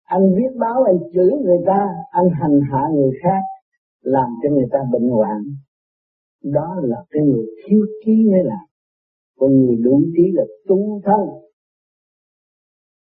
[0.04, 1.88] Anh viết báo, anh chửi người ta.
[2.10, 3.42] Anh hành hạ người khác.
[4.02, 5.42] Làm cho người ta bệnh hoạn
[6.42, 8.66] đó là cái người thiếu trí mới làm.
[9.38, 11.20] Còn người đủ trí là tu thân.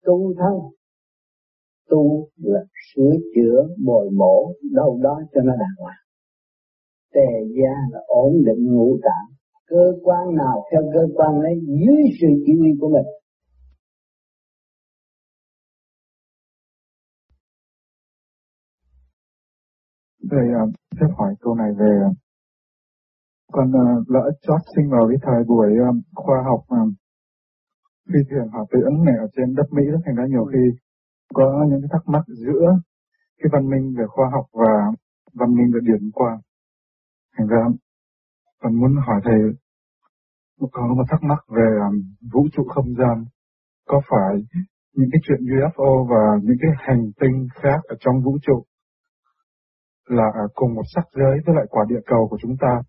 [0.03, 0.53] Tu thân.
[1.89, 2.59] Tu là
[2.93, 6.03] sửa chữa bồi bổ đâu đó cho nó đàng hoàng.
[7.13, 9.35] Tề gia là ổn định ngũ tạng.
[9.65, 13.05] Cơ quan nào theo cơ quan ấy dưới sự chỉ huy của mình.
[20.31, 21.99] Thầy uh, phép hỏi câu này về
[23.51, 26.93] con uh, lỡ chót sinh vào cái thời buổi uh, khoa học uh,
[28.09, 30.63] phi thuyền hỏa tiễn này ở trên đất Mỹ thành ra nhiều khi
[31.33, 32.65] có những cái thắc mắc giữa
[33.39, 34.73] cái văn minh về khoa học và
[35.33, 36.39] văn minh về điển quang.
[37.37, 37.63] Thành ra
[38.61, 39.39] con muốn hỏi thầy
[40.71, 41.95] có một thắc mắc về um,
[42.33, 43.25] vũ trụ không gian.
[43.87, 44.33] Có phải
[44.95, 48.63] những cái chuyện UFO và những cái hành tinh khác ở trong vũ trụ
[50.05, 52.81] là ở cùng một sắc giới với lại quả địa cầu của chúng ta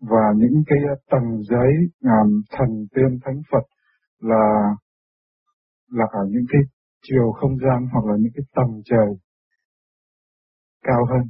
[0.00, 0.78] và những cái
[1.10, 3.64] tầng giới um, thần tiên thánh Phật
[4.20, 4.74] là
[5.90, 6.62] là ở những cái
[7.02, 9.08] chiều không gian hoặc là những cái tầng trời
[10.82, 11.22] cao hơn.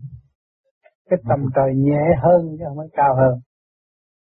[1.10, 3.34] Cái tầm trời nhẹ hơn chứ không phải cao hơn.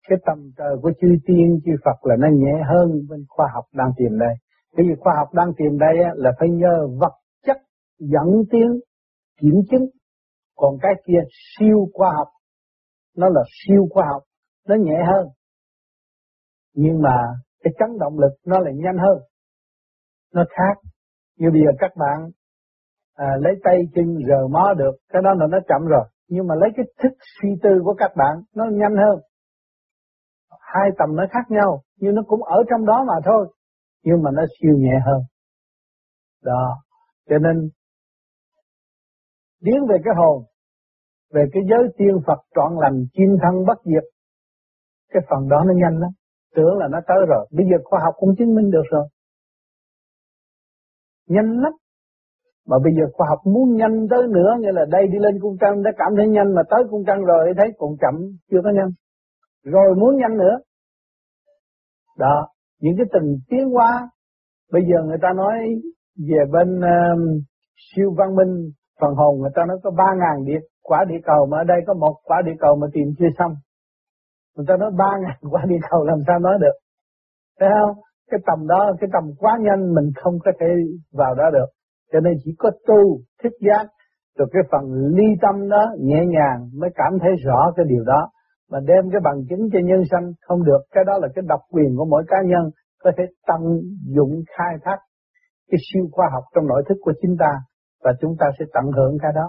[0.08, 3.64] Cái tầm trời của chư tiên chư Phật là nó nhẹ hơn bên khoa học
[3.72, 4.34] đang tìm đây.
[4.76, 7.14] Bởi vì khoa học đang tìm đây là phải nhờ vật
[7.46, 7.56] chất
[7.98, 8.68] dẫn tiến
[9.40, 9.86] kiểm chứng.
[10.56, 11.20] Còn cái kia
[11.58, 12.28] siêu khoa học
[13.16, 14.22] nó là siêu khoa học
[14.68, 15.26] nó nhẹ hơn
[16.74, 17.16] nhưng mà
[17.62, 19.18] cái chấn động lực nó lại nhanh hơn
[20.34, 20.90] nó khác
[21.36, 22.30] như bây giờ các bạn
[23.14, 26.04] à, lấy tay chân rờ mó được, cái đó là nó chậm rồi.
[26.28, 29.20] Nhưng mà lấy cái thức suy tư của các bạn nó nhanh hơn.
[30.60, 33.48] Hai tầm nó khác nhau, nhưng nó cũng ở trong đó mà thôi.
[34.02, 35.20] Nhưng mà nó siêu nhẹ hơn.
[36.42, 36.82] Đó,
[37.28, 37.70] cho nên
[39.64, 40.44] tiến về cái hồn,
[41.34, 44.04] về cái giới tiên Phật trọn lành, chim thân bất diệt,
[45.12, 46.10] cái phần đó nó nhanh lắm.
[46.56, 49.06] Tưởng là nó tới rồi, bây giờ khoa học cũng chứng minh được rồi.
[51.28, 51.72] Nhanh lắm.
[52.68, 55.56] Mà bây giờ khoa học muốn nhanh tới nữa, nghĩa là đây đi lên cung
[55.60, 58.14] trăng đã cảm thấy nhanh mà tới cung trăng rồi thấy còn chậm,
[58.50, 58.90] chưa có nhanh.
[59.64, 60.56] Rồi muốn nhanh nữa.
[62.18, 62.48] Đó,
[62.80, 64.10] những cái tình tiến hóa,
[64.72, 65.54] bây giờ người ta nói
[66.28, 67.42] về bên uh,
[67.76, 68.70] siêu văn minh
[69.00, 71.80] phần hồn người ta nói có ba ngàn địa quả địa cầu mà ở đây
[71.86, 73.52] có một quả địa cầu mà tìm chưa xong.
[74.56, 76.76] Người ta nói ba ngàn quả địa cầu làm sao nói được.
[77.60, 77.96] Thấy không?
[78.30, 80.66] Cái tầm đó, cái tầm quá nhanh mình không có thể
[81.12, 81.68] vào đó được.
[82.12, 83.00] Cho nên chỉ có tu
[83.42, 83.84] thích giác,
[84.38, 84.84] rồi cái phần
[85.16, 88.30] ly tâm đó nhẹ nhàng mới cảm thấy rõ cái điều đó.
[88.70, 90.82] Mà đem cái bằng chứng cho nhân sanh không được.
[90.92, 92.70] Cái đó là cái độc quyền của mỗi cá nhân
[93.02, 93.60] có thể tận
[94.16, 94.98] dụng khai thác
[95.70, 97.52] cái siêu khoa học trong nội thức của chính ta
[98.04, 99.46] và chúng ta sẽ tận hưởng cái đó.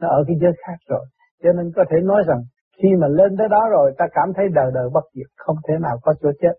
[0.00, 1.04] Nó ở cái giới khác rồi.
[1.42, 2.40] Cho nên có thể nói rằng
[2.82, 5.74] khi mà lên tới đó rồi ta cảm thấy đời đời bất diệt, không thể
[5.80, 6.54] nào có chỗ chết.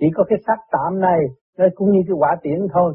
[0.00, 1.20] Chỉ có cái xác tạm này,
[1.58, 2.94] nó cũng như cái quả tiễn thôi.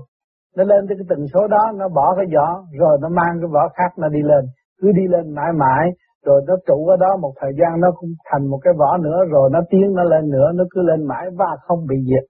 [0.57, 3.49] Nó lên tới cái tần số đó, nó bỏ cái vỏ, rồi nó mang cái
[3.53, 4.45] vỏ khác nó đi lên.
[4.81, 5.89] Cứ đi lên mãi mãi,
[6.25, 9.19] rồi nó trụ ở đó một thời gian nó cũng thành một cái vỏ nữa,
[9.29, 12.25] rồi nó tiến nó lên nữa, nó cứ lên mãi và không bị diệt.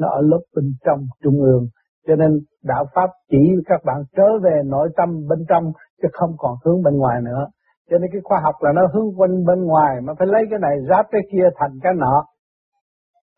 [0.00, 1.66] Nó ở lớp bên trong trung ương,
[2.06, 2.30] cho nên
[2.64, 6.82] đạo Pháp chỉ các bạn trở về nội tâm bên trong chứ không còn hướng
[6.82, 7.46] bên ngoài nữa.
[7.90, 10.58] Cho nên cái khoa học là nó hướng quanh bên ngoài mà phải lấy cái
[10.58, 12.24] này ráp cái kia thành cái nọ.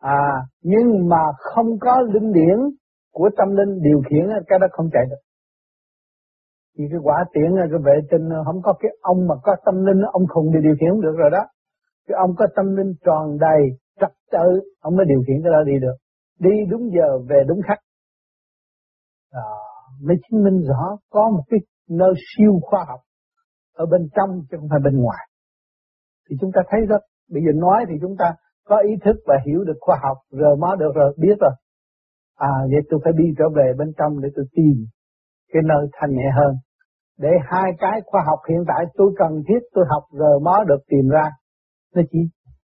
[0.01, 0.29] À,
[0.63, 2.59] nhưng mà không có linh điển
[3.13, 5.23] của tâm linh điều khiển cái đó không chạy được.
[6.79, 10.03] Thì cái quả tiễn cái vệ tinh không có cái ông mà có tâm linh
[10.13, 11.43] ông không đi điều khiển được rồi đó.
[12.09, 13.63] Cái ông có tâm linh tròn đầy,
[14.01, 15.97] trật tự, ông mới điều khiển cái đó đi được.
[16.39, 17.79] Đi đúng giờ, về đúng khắc
[19.31, 19.43] à,
[20.03, 23.01] mới chứng minh rõ có một cái nơi siêu khoa học
[23.75, 25.25] ở bên trong chứ không phải bên ngoài.
[26.31, 29.35] Thì chúng ta thấy rất, bây giờ nói thì chúng ta có ý thức và
[29.47, 31.55] hiểu được khoa học, rồi mới được rồi, biết rồi.
[32.37, 34.87] À, vậy tôi phải đi trở về bên trong để tôi tìm
[35.53, 36.55] cái nơi thanh nhẹ hơn.
[37.19, 40.81] Để hai cái khoa học hiện tại tôi cần thiết tôi học rồi mới được
[40.89, 41.31] tìm ra.
[41.95, 42.19] Nó chỉ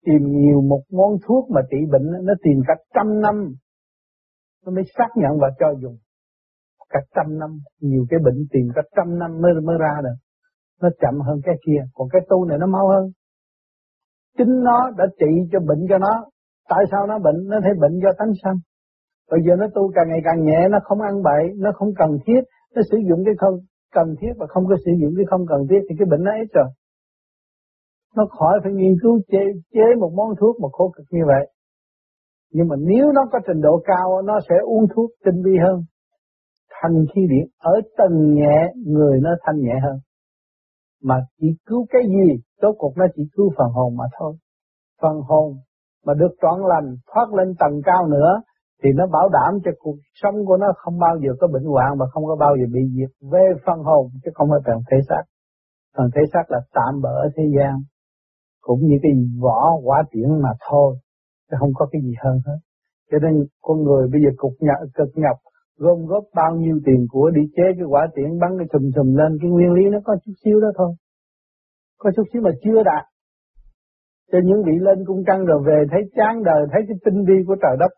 [0.06, 3.36] tìm nhiều một món thuốc mà trị bệnh nó tìm cả trăm năm
[4.66, 5.98] nó mới xác nhận và cho dùng
[6.90, 7.50] cả trăm năm
[7.82, 10.18] nhiều cái bệnh tìm cả trăm năm mới mới ra được.
[10.82, 13.06] Nó chậm hơn cái kia còn cái tu này nó mau hơn.
[14.38, 16.26] Chính nó đã trị cho bệnh cho nó.
[16.70, 17.48] Tại sao nó bệnh?
[17.48, 18.58] Nó thấy bệnh do tánh sanh.
[19.32, 22.12] Bây giờ nó tu càng ngày càng nhẹ nó không ăn bậy nó không cần
[22.28, 22.42] thiết.
[22.76, 23.56] Nó sử dụng cái không
[23.94, 26.32] cần thiết và không có sử dụng cái không cần thiết thì cái bệnh nó
[26.32, 26.70] ít rồi.
[28.16, 31.52] Nó khỏi phải nghiên cứu chế, chế một món thuốc mà khổ cực như vậy.
[32.54, 35.82] Nhưng mà nếu nó có trình độ cao nó sẽ uống thuốc tinh vi hơn
[36.82, 37.48] thanh khí điển.
[37.60, 40.00] Ở tầng nhẹ người nó thanh nhẹ hơn.
[41.04, 44.34] Mà chỉ cứu cái gì số cuộc nó chỉ cứu phần hồn mà thôi.
[45.02, 45.56] Phần hồn
[46.06, 48.42] mà được trọn lành thoát lên tầng cao nữa
[48.84, 51.98] thì nó bảo đảm cho cuộc sống của nó không bao giờ có bệnh hoạn
[52.00, 53.30] và không có bao giờ bị diệt.
[53.32, 55.24] Về phần hồn chứ không phải phần thể xác.
[55.98, 57.74] Phần thể xác là tạm bỡ ở thế gian
[58.62, 59.12] cũng như cái
[59.42, 60.96] vỏ quả tiễn mà thôi
[61.52, 62.58] chứ không có cái gì hơn hết.
[63.12, 65.38] Cho nên con người bây giờ cục nhập, cực nhọc
[65.78, 69.16] gom góp bao nhiêu tiền của đi chế cái quả tiễn, bắn cái sùm sùm
[69.16, 70.92] lên, cái nguyên lý nó có chút xíu đó thôi.
[71.98, 73.06] Có chút xíu mà chưa đạt.
[74.32, 77.38] Cho những vị lên cung trăng rồi về, thấy chán đời, thấy cái tinh vi
[77.48, 77.92] của trời đất.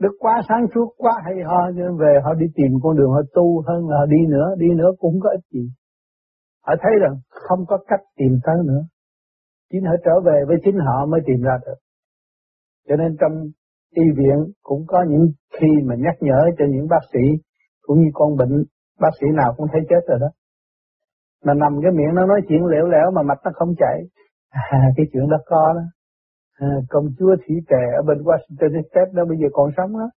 [0.00, 3.22] Đức quá sáng suốt, quá hay ho nên về họ đi tìm con đường họ
[3.34, 5.70] tu hơn là họ đi nữa đi nữa cũng không có ích gì.
[6.66, 8.82] Họ thấy rằng không có cách tìm tới nữa.
[9.72, 11.78] Chính họ trở về với chính họ mới tìm ra được.
[12.88, 13.32] Cho nên trong
[13.94, 15.26] y viện cũng có những
[15.60, 17.24] khi mà nhắc nhở cho những bác sĩ
[17.82, 18.64] cũng như con bệnh
[19.00, 20.30] bác sĩ nào cũng thấy chết rồi đó.
[21.44, 23.98] Mà nằm cái miệng nó nói chuyện lẻo lẻo mà mạch nó không chảy.
[24.50, 25.82] À, cái chuyện đó có đó.
[26.54, 30.10] À, công chúa thủy tề ở bên Washington State đó bây giờ còn sống đó.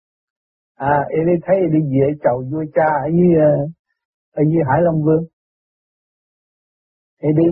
[0.76, 3.52] À em đi thấy đi về chầu vua cha ở dưới ờ,
[4.32, 5.24] ở dưới Hải Long Vương.
[7.22, 7.48] Thì đi.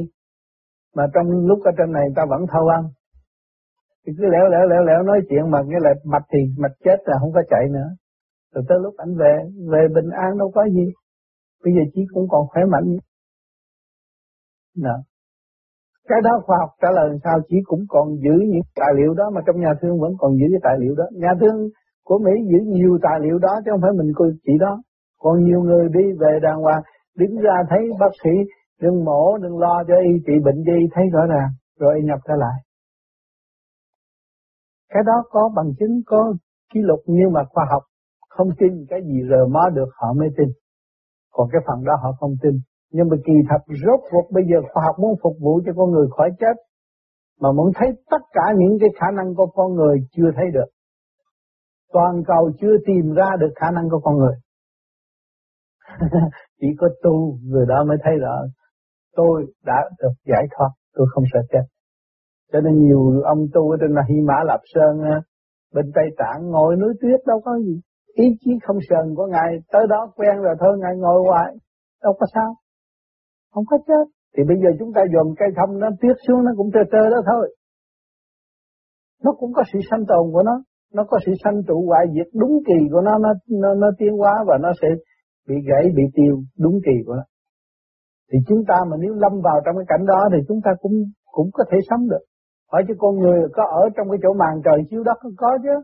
[0.97, 2.83] Mà trong lúc ở trên này ta vẫn thâu ăn
[4.07, 6.99] thì cứ lẻo lẻo lẻo lẻo nói chuyện mà cái là mạch thì mạch chết
[7.05, 7.89] là không có chạy nữa.
[8.55, 9.33] Rồi tới lúc anh về
[9.73, 10.87] về bình an đâu có gì.
[11.65, 12.97] Bây giờ chỉ cũng còn khỏe mạnh.
[14.77, 14.97] Đó.
[16.09, 17.39] cái đó khoa học trả lời sao?
[17.49, 20.47] Chỉ cũng còn giữ những tài liệu đó mà trong nhà thương vẫn còn giữ
[20.51, 21.05] cái tài liệu đó.
[21.13, 21.69] Nhà thương
[22.05, 24.13] của Mỹ giữ nhiều tài liệu đó chứ không phải mình
[24.45, 24.83] chỉ đó.
[25.19, 26.83] Còn nhiều người đi về đàng hoàng,
[27.19, 28.31] đứng ra thấy bác sĩ,
[28.83, 31.49] đừng mổ, đừng lo cho y trị bệnh gì thấy rõ ràng,
[31.81, 32.66] rồi y nhập trở lại
[34.89, 36.35] cái đó có bằng chứng, có
[36.75, 37.83] kỷ lục nhưng mà khoa học
[38.29, 40.49] không tin cái gì rờ mó được, họ mới tin.
[41.33, 42.53] Còn cái phần đó họ không tin.
[42.93, 45.91] Nhưng mà kỳ thật, rốt cuộc bây giờ khoa học muốn phục vụ cho con
[45.91, 46.57] người khỏi chết,
[47.41, 50.69] mà muốn thấy tất cả những cái khả năng của con người chưa thấy được.
[51.93, 54.35] Toàn cầu chưa tìm ra được khả năng của con người.
[56.61, 58.37] Chỉ có tu, người đó mới thấy rõ.
[59.17, 61.76] Tôi đã được giải thoát, tôi không sợ chết
[62.53, 65.01] cho nên nhiều ông tu ở trên là Hy Mã Lạp Sơn
[65.75, 67.81] bên Tây Tạng ngồi núi tuyết đâu có gì.
[68.15, 71.53] Ý chí không sờn của ngài tới đó quen rồi thôi ngài ngồi hoài
[72.03, 72.55] đâu có sao.
[73.55, 74.05] Không có chết.
[74.37, 77.11] Thì bây giờ chúng ta dồn cây thông nó tuyết xuống nó cũng trơ trơ
[77.11, 77.57] đó thôi.
[79.25, 80.63] Nó cũng có sự sanh tồn của nó.
[80.95, 84.13] Nó có sự sanh trụ hoại diệt đúng kỳ của nó nó nó, nó tiến
[84.17, 84.89] hóa và nó sẽ
[85.49, 87.23] bị gãy bị tiêu đúng kỳ của nó.
[88.33, 90.93] Thì chúng ta mà nếu lâm vào trong cái cảnh đó thì chúng ta cũng
[91.33, 92.25] cũng có thể sống được
[92.73, 95.83] hỏi chứ con người có ở trong cái chỗ màn trời chiếu đất có chứ.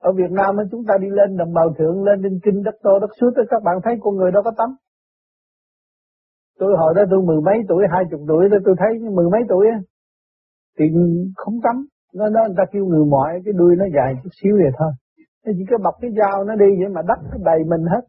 [0.00, 2.98] Ở Việt Nam chúng ta đi lên đồng bào thượng, lên đinh kinh đất tô
[2.98, 4.70] đất suốt các bạn thấy con người đâu có tắm.
[6.58, 9.40] Tôi hồi đó tôi mười mấy tuổi, hai chục tuổi đó, tôi thấy mười mấy
[9.48, 9.66] tuổi
[10.78, 10.84] thì
[11.36, 11.76] không tắm.
[12.14, 14.90] Nó nó, người ta kêu người mỏi cái đuôi nó dài chút xíu vậy thôi.
[15.46, 18.00] Nó chỉ có bọc cái dao nó đi vậy mà đất nó đầy mình hết.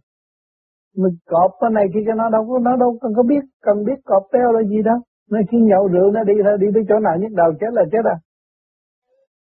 [0.98, 3.84] Mình cọp cái này kia, cái nó đâu có, nó đâu cần có biết, cần
[3.86, 4.98] biết cọp teo là gì đâu
[5.32, 7.84] nó khi nhậu rượu nó đi thôi đi tới chỗ nào nhức đầu chết là
[7.92, 8.18] chết à.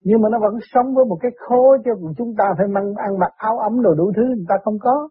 [0.04, 3.20] Nhưng mà nó vẫn sống với một cái khô cho chúng ta phải mang ăn
[3.20, 5.10] mặc áo ấm đồ đủ thứ người ta không có.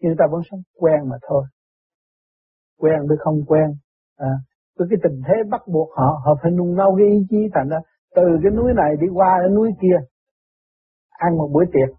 [0.00, 1.44] Nhưng người ta vẫn sống quen mà thôi.
[2.78, 3.66] Quen với không quen.
[4.16, 4.32] À,
[4.78, 7.68] với cái tình thế bắt buộc họ họ phải nung nấu cái ý chí thành
[7.68, 7.78] ra
[8.14, 9.98] từ cái núi này đi qua cái núi kia
[11.08, 11.96] ăn một bữa tiệc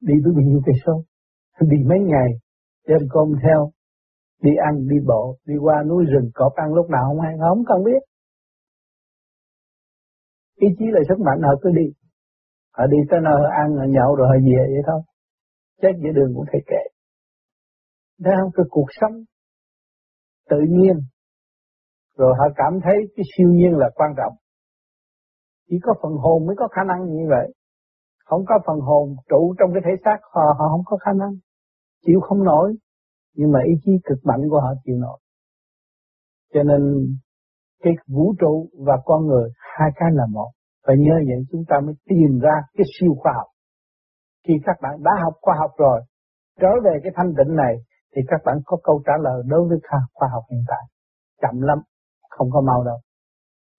[0.00, 1.02] đi tới bao nhiêu cây số
[1.60, 2.28] đi mấy ngày
[2.88, 3.70] đem cơm theo
[4.42, 7.64] đi ăn đi bộ đi qua núi rừng cọp ăn lúc nào không hay không
[7.68, 8.02] cần biết.
[10.56, 11.86] Ý chí là sức mạnh họ cứ đi.
[12.72, 15.00] Họ đi tới nơi ăn họ nhậu rồi họ về vậy thôi.
[15.82, 16.82] Chết giữa đường cũng thấy kệ
[18.24, 18.50] Thấy không?
[18.54, 19.12] Cái cuộc sống
[20.50, 20.96] tự nhiên.
[22.16, 24.32] Rồi họ cảm thấy cái siêu nhiên là quan trọng.
[25.68, 27.54] Chỉ có phần hồn mới có khả năng như vậy.
[28.24, 31.32] Không có phần hồn trụ trong cái thể xác họ, họ không có khả năng.
[32.06, 32.74] Chịu không nổi
[33.34, 35.18] nhưng mà ý chí cực mạnh của họ chịu nổi.
[36.54, 36.82] Cho nên
[37.82, 40.50] cái vũ trụ và con người hai cái là một.
[40.86, 43.46] Phải nhớ vậy chúng ta mới tìm ra cái siêu khoa học.
[44.46, 46.00] Khi các bạn đã học khoa học rồi,
[46.60, 47.74] trở về cái thanh định này,
[48.16, 49.78] thì các bạn có câu trả lời đối với
[50.14, 50.84] khoa học hiện tại.
[51.42, 51.78] Chậm lắm,
[52.30, 52.98] không có mau đâu.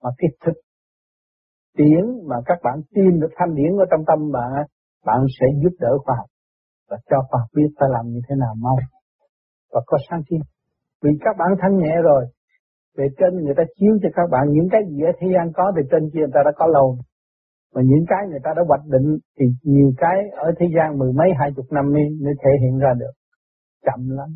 [0.03, 0.57] Mà cái thực
[1.77, 4.51] tiễn mà các bạn tìm được thanh điển ở trong tâm bạn
[5.05, 6.29] bạn sẽ giúp đỡ khoa học.
[6.89, 8.77] Và cho khoa học biết phải làm như thế nào mau
[9.73, 10.39] và có sáng kiến.
[11.03, 12.25] Vì các bạn thanh nhẹ rồi
[12.97, 15.71] về trên người ta chiếu cho các bạn những cái gì ở thế gian có
[15.75, 16.97] thì trên kia người ta đã có lâu.
[17.75, 21.11] Mà những cái người ta đã hoạch định thì nhiều cái ở thế gian mười
[21.13, 23.13] mấy hai chục năm mới, mới thể hiện ra được.
[23.85, 24.29] Chậm lắm.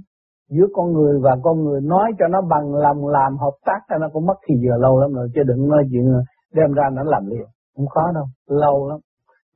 [0.50, 3.98] Giữa con người và con người nói cho nó bằng lòng làm hợp tác cho
[3.98, 6.06] nó cũng mất thì giờ lâu lắm rồi chứ đừng nói chuyện
[6.54, 7.48] đem ra nó làm liền.
[7.76, 9.00] Không khó đâu lâu lắm.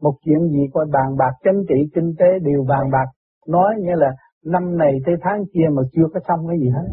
[0.01, 3.07] Một chuyện gì coi bàn bạc chính trị kinh tế đều bàn bạc.
[3.47, 4.11] Nói như là
[4.45, 6.87] năm này tới tháng kia mà chưa có xong cái gì hết.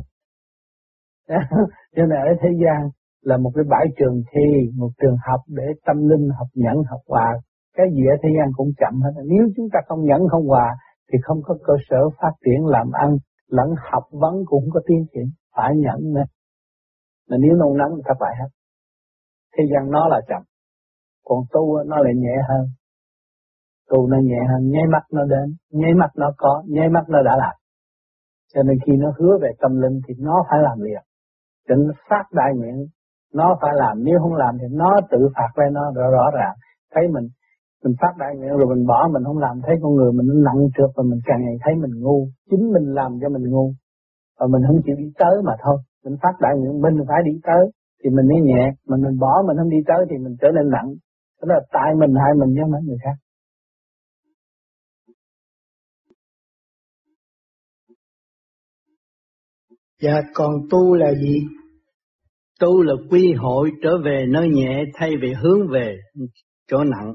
[1.97, 2.91] Cho nên ở thế gian
[3.23, 7.01] là một cái bãi trường thi, một trường học để tâm linh, học nhẫn, học
[7.07, 7.41] hòa
[7.77, 9.23] cái gì ở thế gian cũng chậm hết.
[9.33, 10.69] Nếu chúng ta không nhẫn, không hòa
[11.13, 13.17] thì không có cơ sở phát triển làm ăn.
[13.49, 15.27] Lẫn học vấn cũng có tiến triển.
[15.57, 16.25] Phải nhẫn nữa.
[17.29, 18.49] Mà nếu nôn nóng thì thất bại hết.
[19.57, 20.43] Thế gian nó là chậm.
[21.25, 22.67] Còn tu nó lại nhẹ hơn
[23.91, 27.23] tu nó nhẹ hơn nháy mắt nó đến nháy mắt nó có nháy mắt nó
[27.23, 27.55] đã làm.
[28.55, 31.03] Cho nên khi nó hứa về tâm linh thì nó phải làm liền.
[31.69, 32.77] Định phát đại nguyện
[33.35, 34.05] nó phải làm.
[34.05, 36.55] Nếu không làm thì nó tự phạt với nó rõ, rõ ràng.
[36.95, 37.27] Thấy mình
[37.85, 39.61] mình phát đại nguyện rồi mình bỏ mình không làm.
[39.67, 42.27] Thấy con người mình nặng trượt và mình càng ngày thấy mình ngu.
[42.51, 43.73] Chính mình làm cho mình ngu.
[44.39, 45.77] Và mình không chịu đi tới mà thôi.
[46.05, 47.65] Mình phát đại nguyện mình phải đi tới.
[48.05, 48.63] Thì mình mới nhẹ.
[48.89, 50.89] Mình mình bỏ mình không đi tới thì mình trở nên nặng.
[51.41, 53.17] Đó là tại mình hại mình với mấy người khác.
[60.01, 61.39] Dạ còn tu là gì?
[62.61, 65.97] Tu là quy hội trở về nơi nhẹ thay vì hướng về
[66.69, 67.15] chỗ nặng.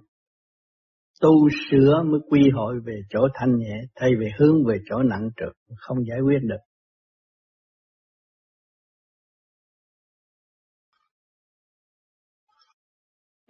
[1.22, 5.30] Tu sửa mới quy hội về chỗ thanh nhẹ thay vì hướng về chỗ nặng
[5.38, 6.58] trượt, không giải quyết được.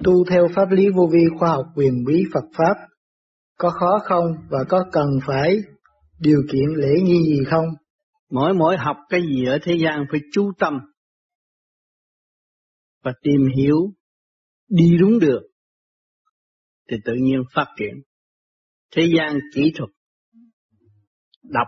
[0.03, 2.75] Tu theo pháp lý vô vi khoa học quyền bí Phật Pháp
[3.57, 5.57] có khó không và có cần phải
[6.19, 7.65] điều kiện lễ nghi gì không?
[8.29, 10.73] Mỗi mỗi học cái gì ở thế gian phải chú tâm
[13.03, 13.77] và tìm hiểu
[14.67, 15.41] đi đúng được
[16.89, 17.93] thì tự nhiên phát triển.
[18.95, 19.89] Thế gian kỹ thuật
[21.43, 21.67] đọc,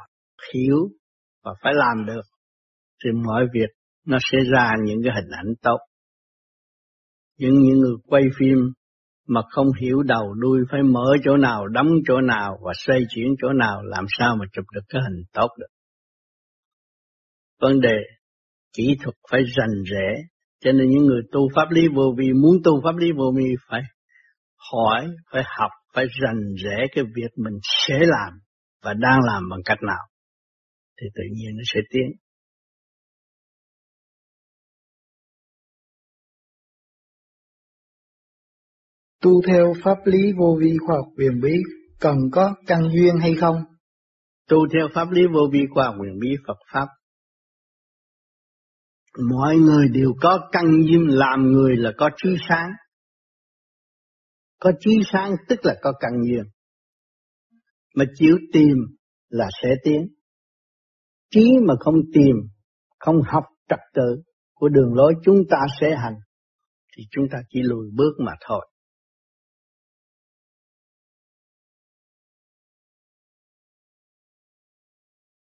[0.54, 0.90] hiểu
[1.44, 2.22] và phải làm được
[3.04, 3.70] thì mọi việc
[4.06, 5.78] nó sẽ ra những cái hình ảnh tốt.
[7.38, 8.58] Nhưng những người quay phim
[9.28, 13.28] mà không hiểu đầu đuôi phải mở chỗ nào, đóng chỗ nào và xoay chuyển
[13.42, 15.77] chỗ nào làm sao mà chụp được cái hình tốt được.
[17.62, 17.98] Vấn đề
[18.74, 20.16] kỹ thuật phải rành rẽ,
[20.60, 23.56] cho nên những người tu pháp lý vô vi muốn tu pháp lý vô vi
[23.70, 23.82] phải
[24.72, 28.40] hỏi, phải học, phải rành rẽ cái việc mình sẽ làm
[28.84, 30.06] và đang làm bằng cách nào
[31.02, 32.12] thì tự nhiên nó sẽ tiến.
[39.24, 41.54] Tu theo pháp lý vô vi khoa học quyền bí
[42.00, 43.56] cần có căn duyên hay không?
[44.50, 46.88] Tu theo pháp lý vô vi khoa học quyền bí Phật Pháp
[49.18, 52.70] mọi người đều có căn duyên làm người là có trí sáng.
[54.60, 56.44] Có trí sáng tức là có căn duyên.
[57.96, 58.78] Mà chịu tìm
[59.30, 60.08] là sẽ tiến.
[61.32, 62.36] Trí mà không tìm,
[63.00, 66.16] không học trật tự của đường lối chúng ta sẽ hành,
[66.98, 68.68] thì chúng ta chỉ lùi bước mà thôi.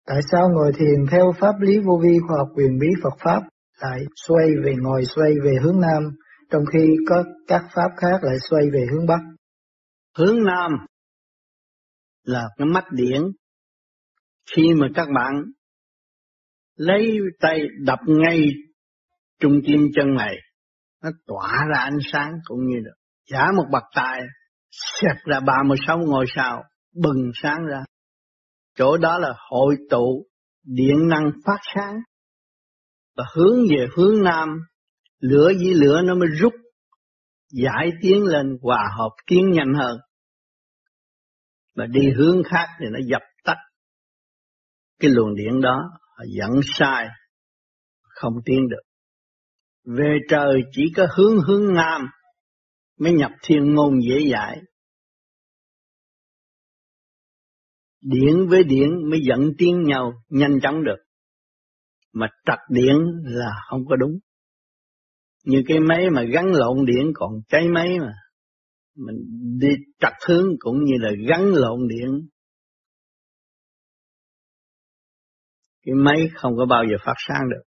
[0.09, 3.41] Tại sao ngồi thiền theo pháp lý vô vi khoa học quyền bí Phật Pháp
[3.81, 6.03] lại xoay về ngồi xoay về hướng Nam,
[6.51, 9.19] trong khi có các Pháp khác lại xoay về hướng Bắc?
[10.17, 10.71] Hướng Nam
[12.23, 13.21] là cái mắt điển.
[14.55, 15.43] Khi mà các bạn
[16.75, 18.53] lấy tay đập ngay
[19.39, 20.35] trung tim chân này,
[21.03, 22.95] nó tỏa ra ánh sáng cũng như được.
[23.31, 24.21] Giả một bậc tài,
[24.71, 26.63] xẹt ra 36 ngôi sao,
[27.03, 27.79] bừng sáng ra.
[28.79, 30.25] Chỗ đó là hội tụ
[30.63, 31.95] điện năng phát sáng
[33.15, 34.49] và hướng về hướng nam.
[35.19, 36.53] Lửa với lửa nó mới rút,
[37.51, 39.97] giải tiến lên hòa hợp tiến nhanh hơn.
[41.75, 43.55] Và đi hướng khác thì nó dập tắt
[44.99, 45.81] cái luồng điện đó
[46.37, 47.07] dẫn sai,
[48.01, 48.83] không tiến được.
[49.97, 52.01] Về trời chỉ có hướng hướng nam
[52.99, 54.61] mới nhập thiên môn dễ dãi.
[58.01, 60.97] Điện với điện mới dẫn tiến nhau, nhanh chóng được.
[62.13, 64.19] Mà trật điện là không có đúng.
[65.45, 68.13] Như cái máy mà gắn lộn điện còn cháy máy mà.
[68.95, 69.15] Mình
[69.59, 69.67] đi
[69.99, 72.27] trật hướng cũng như là gắn lộn điện.
[75.85, 77.68] Cái máy không có bao giờ phát sáng được.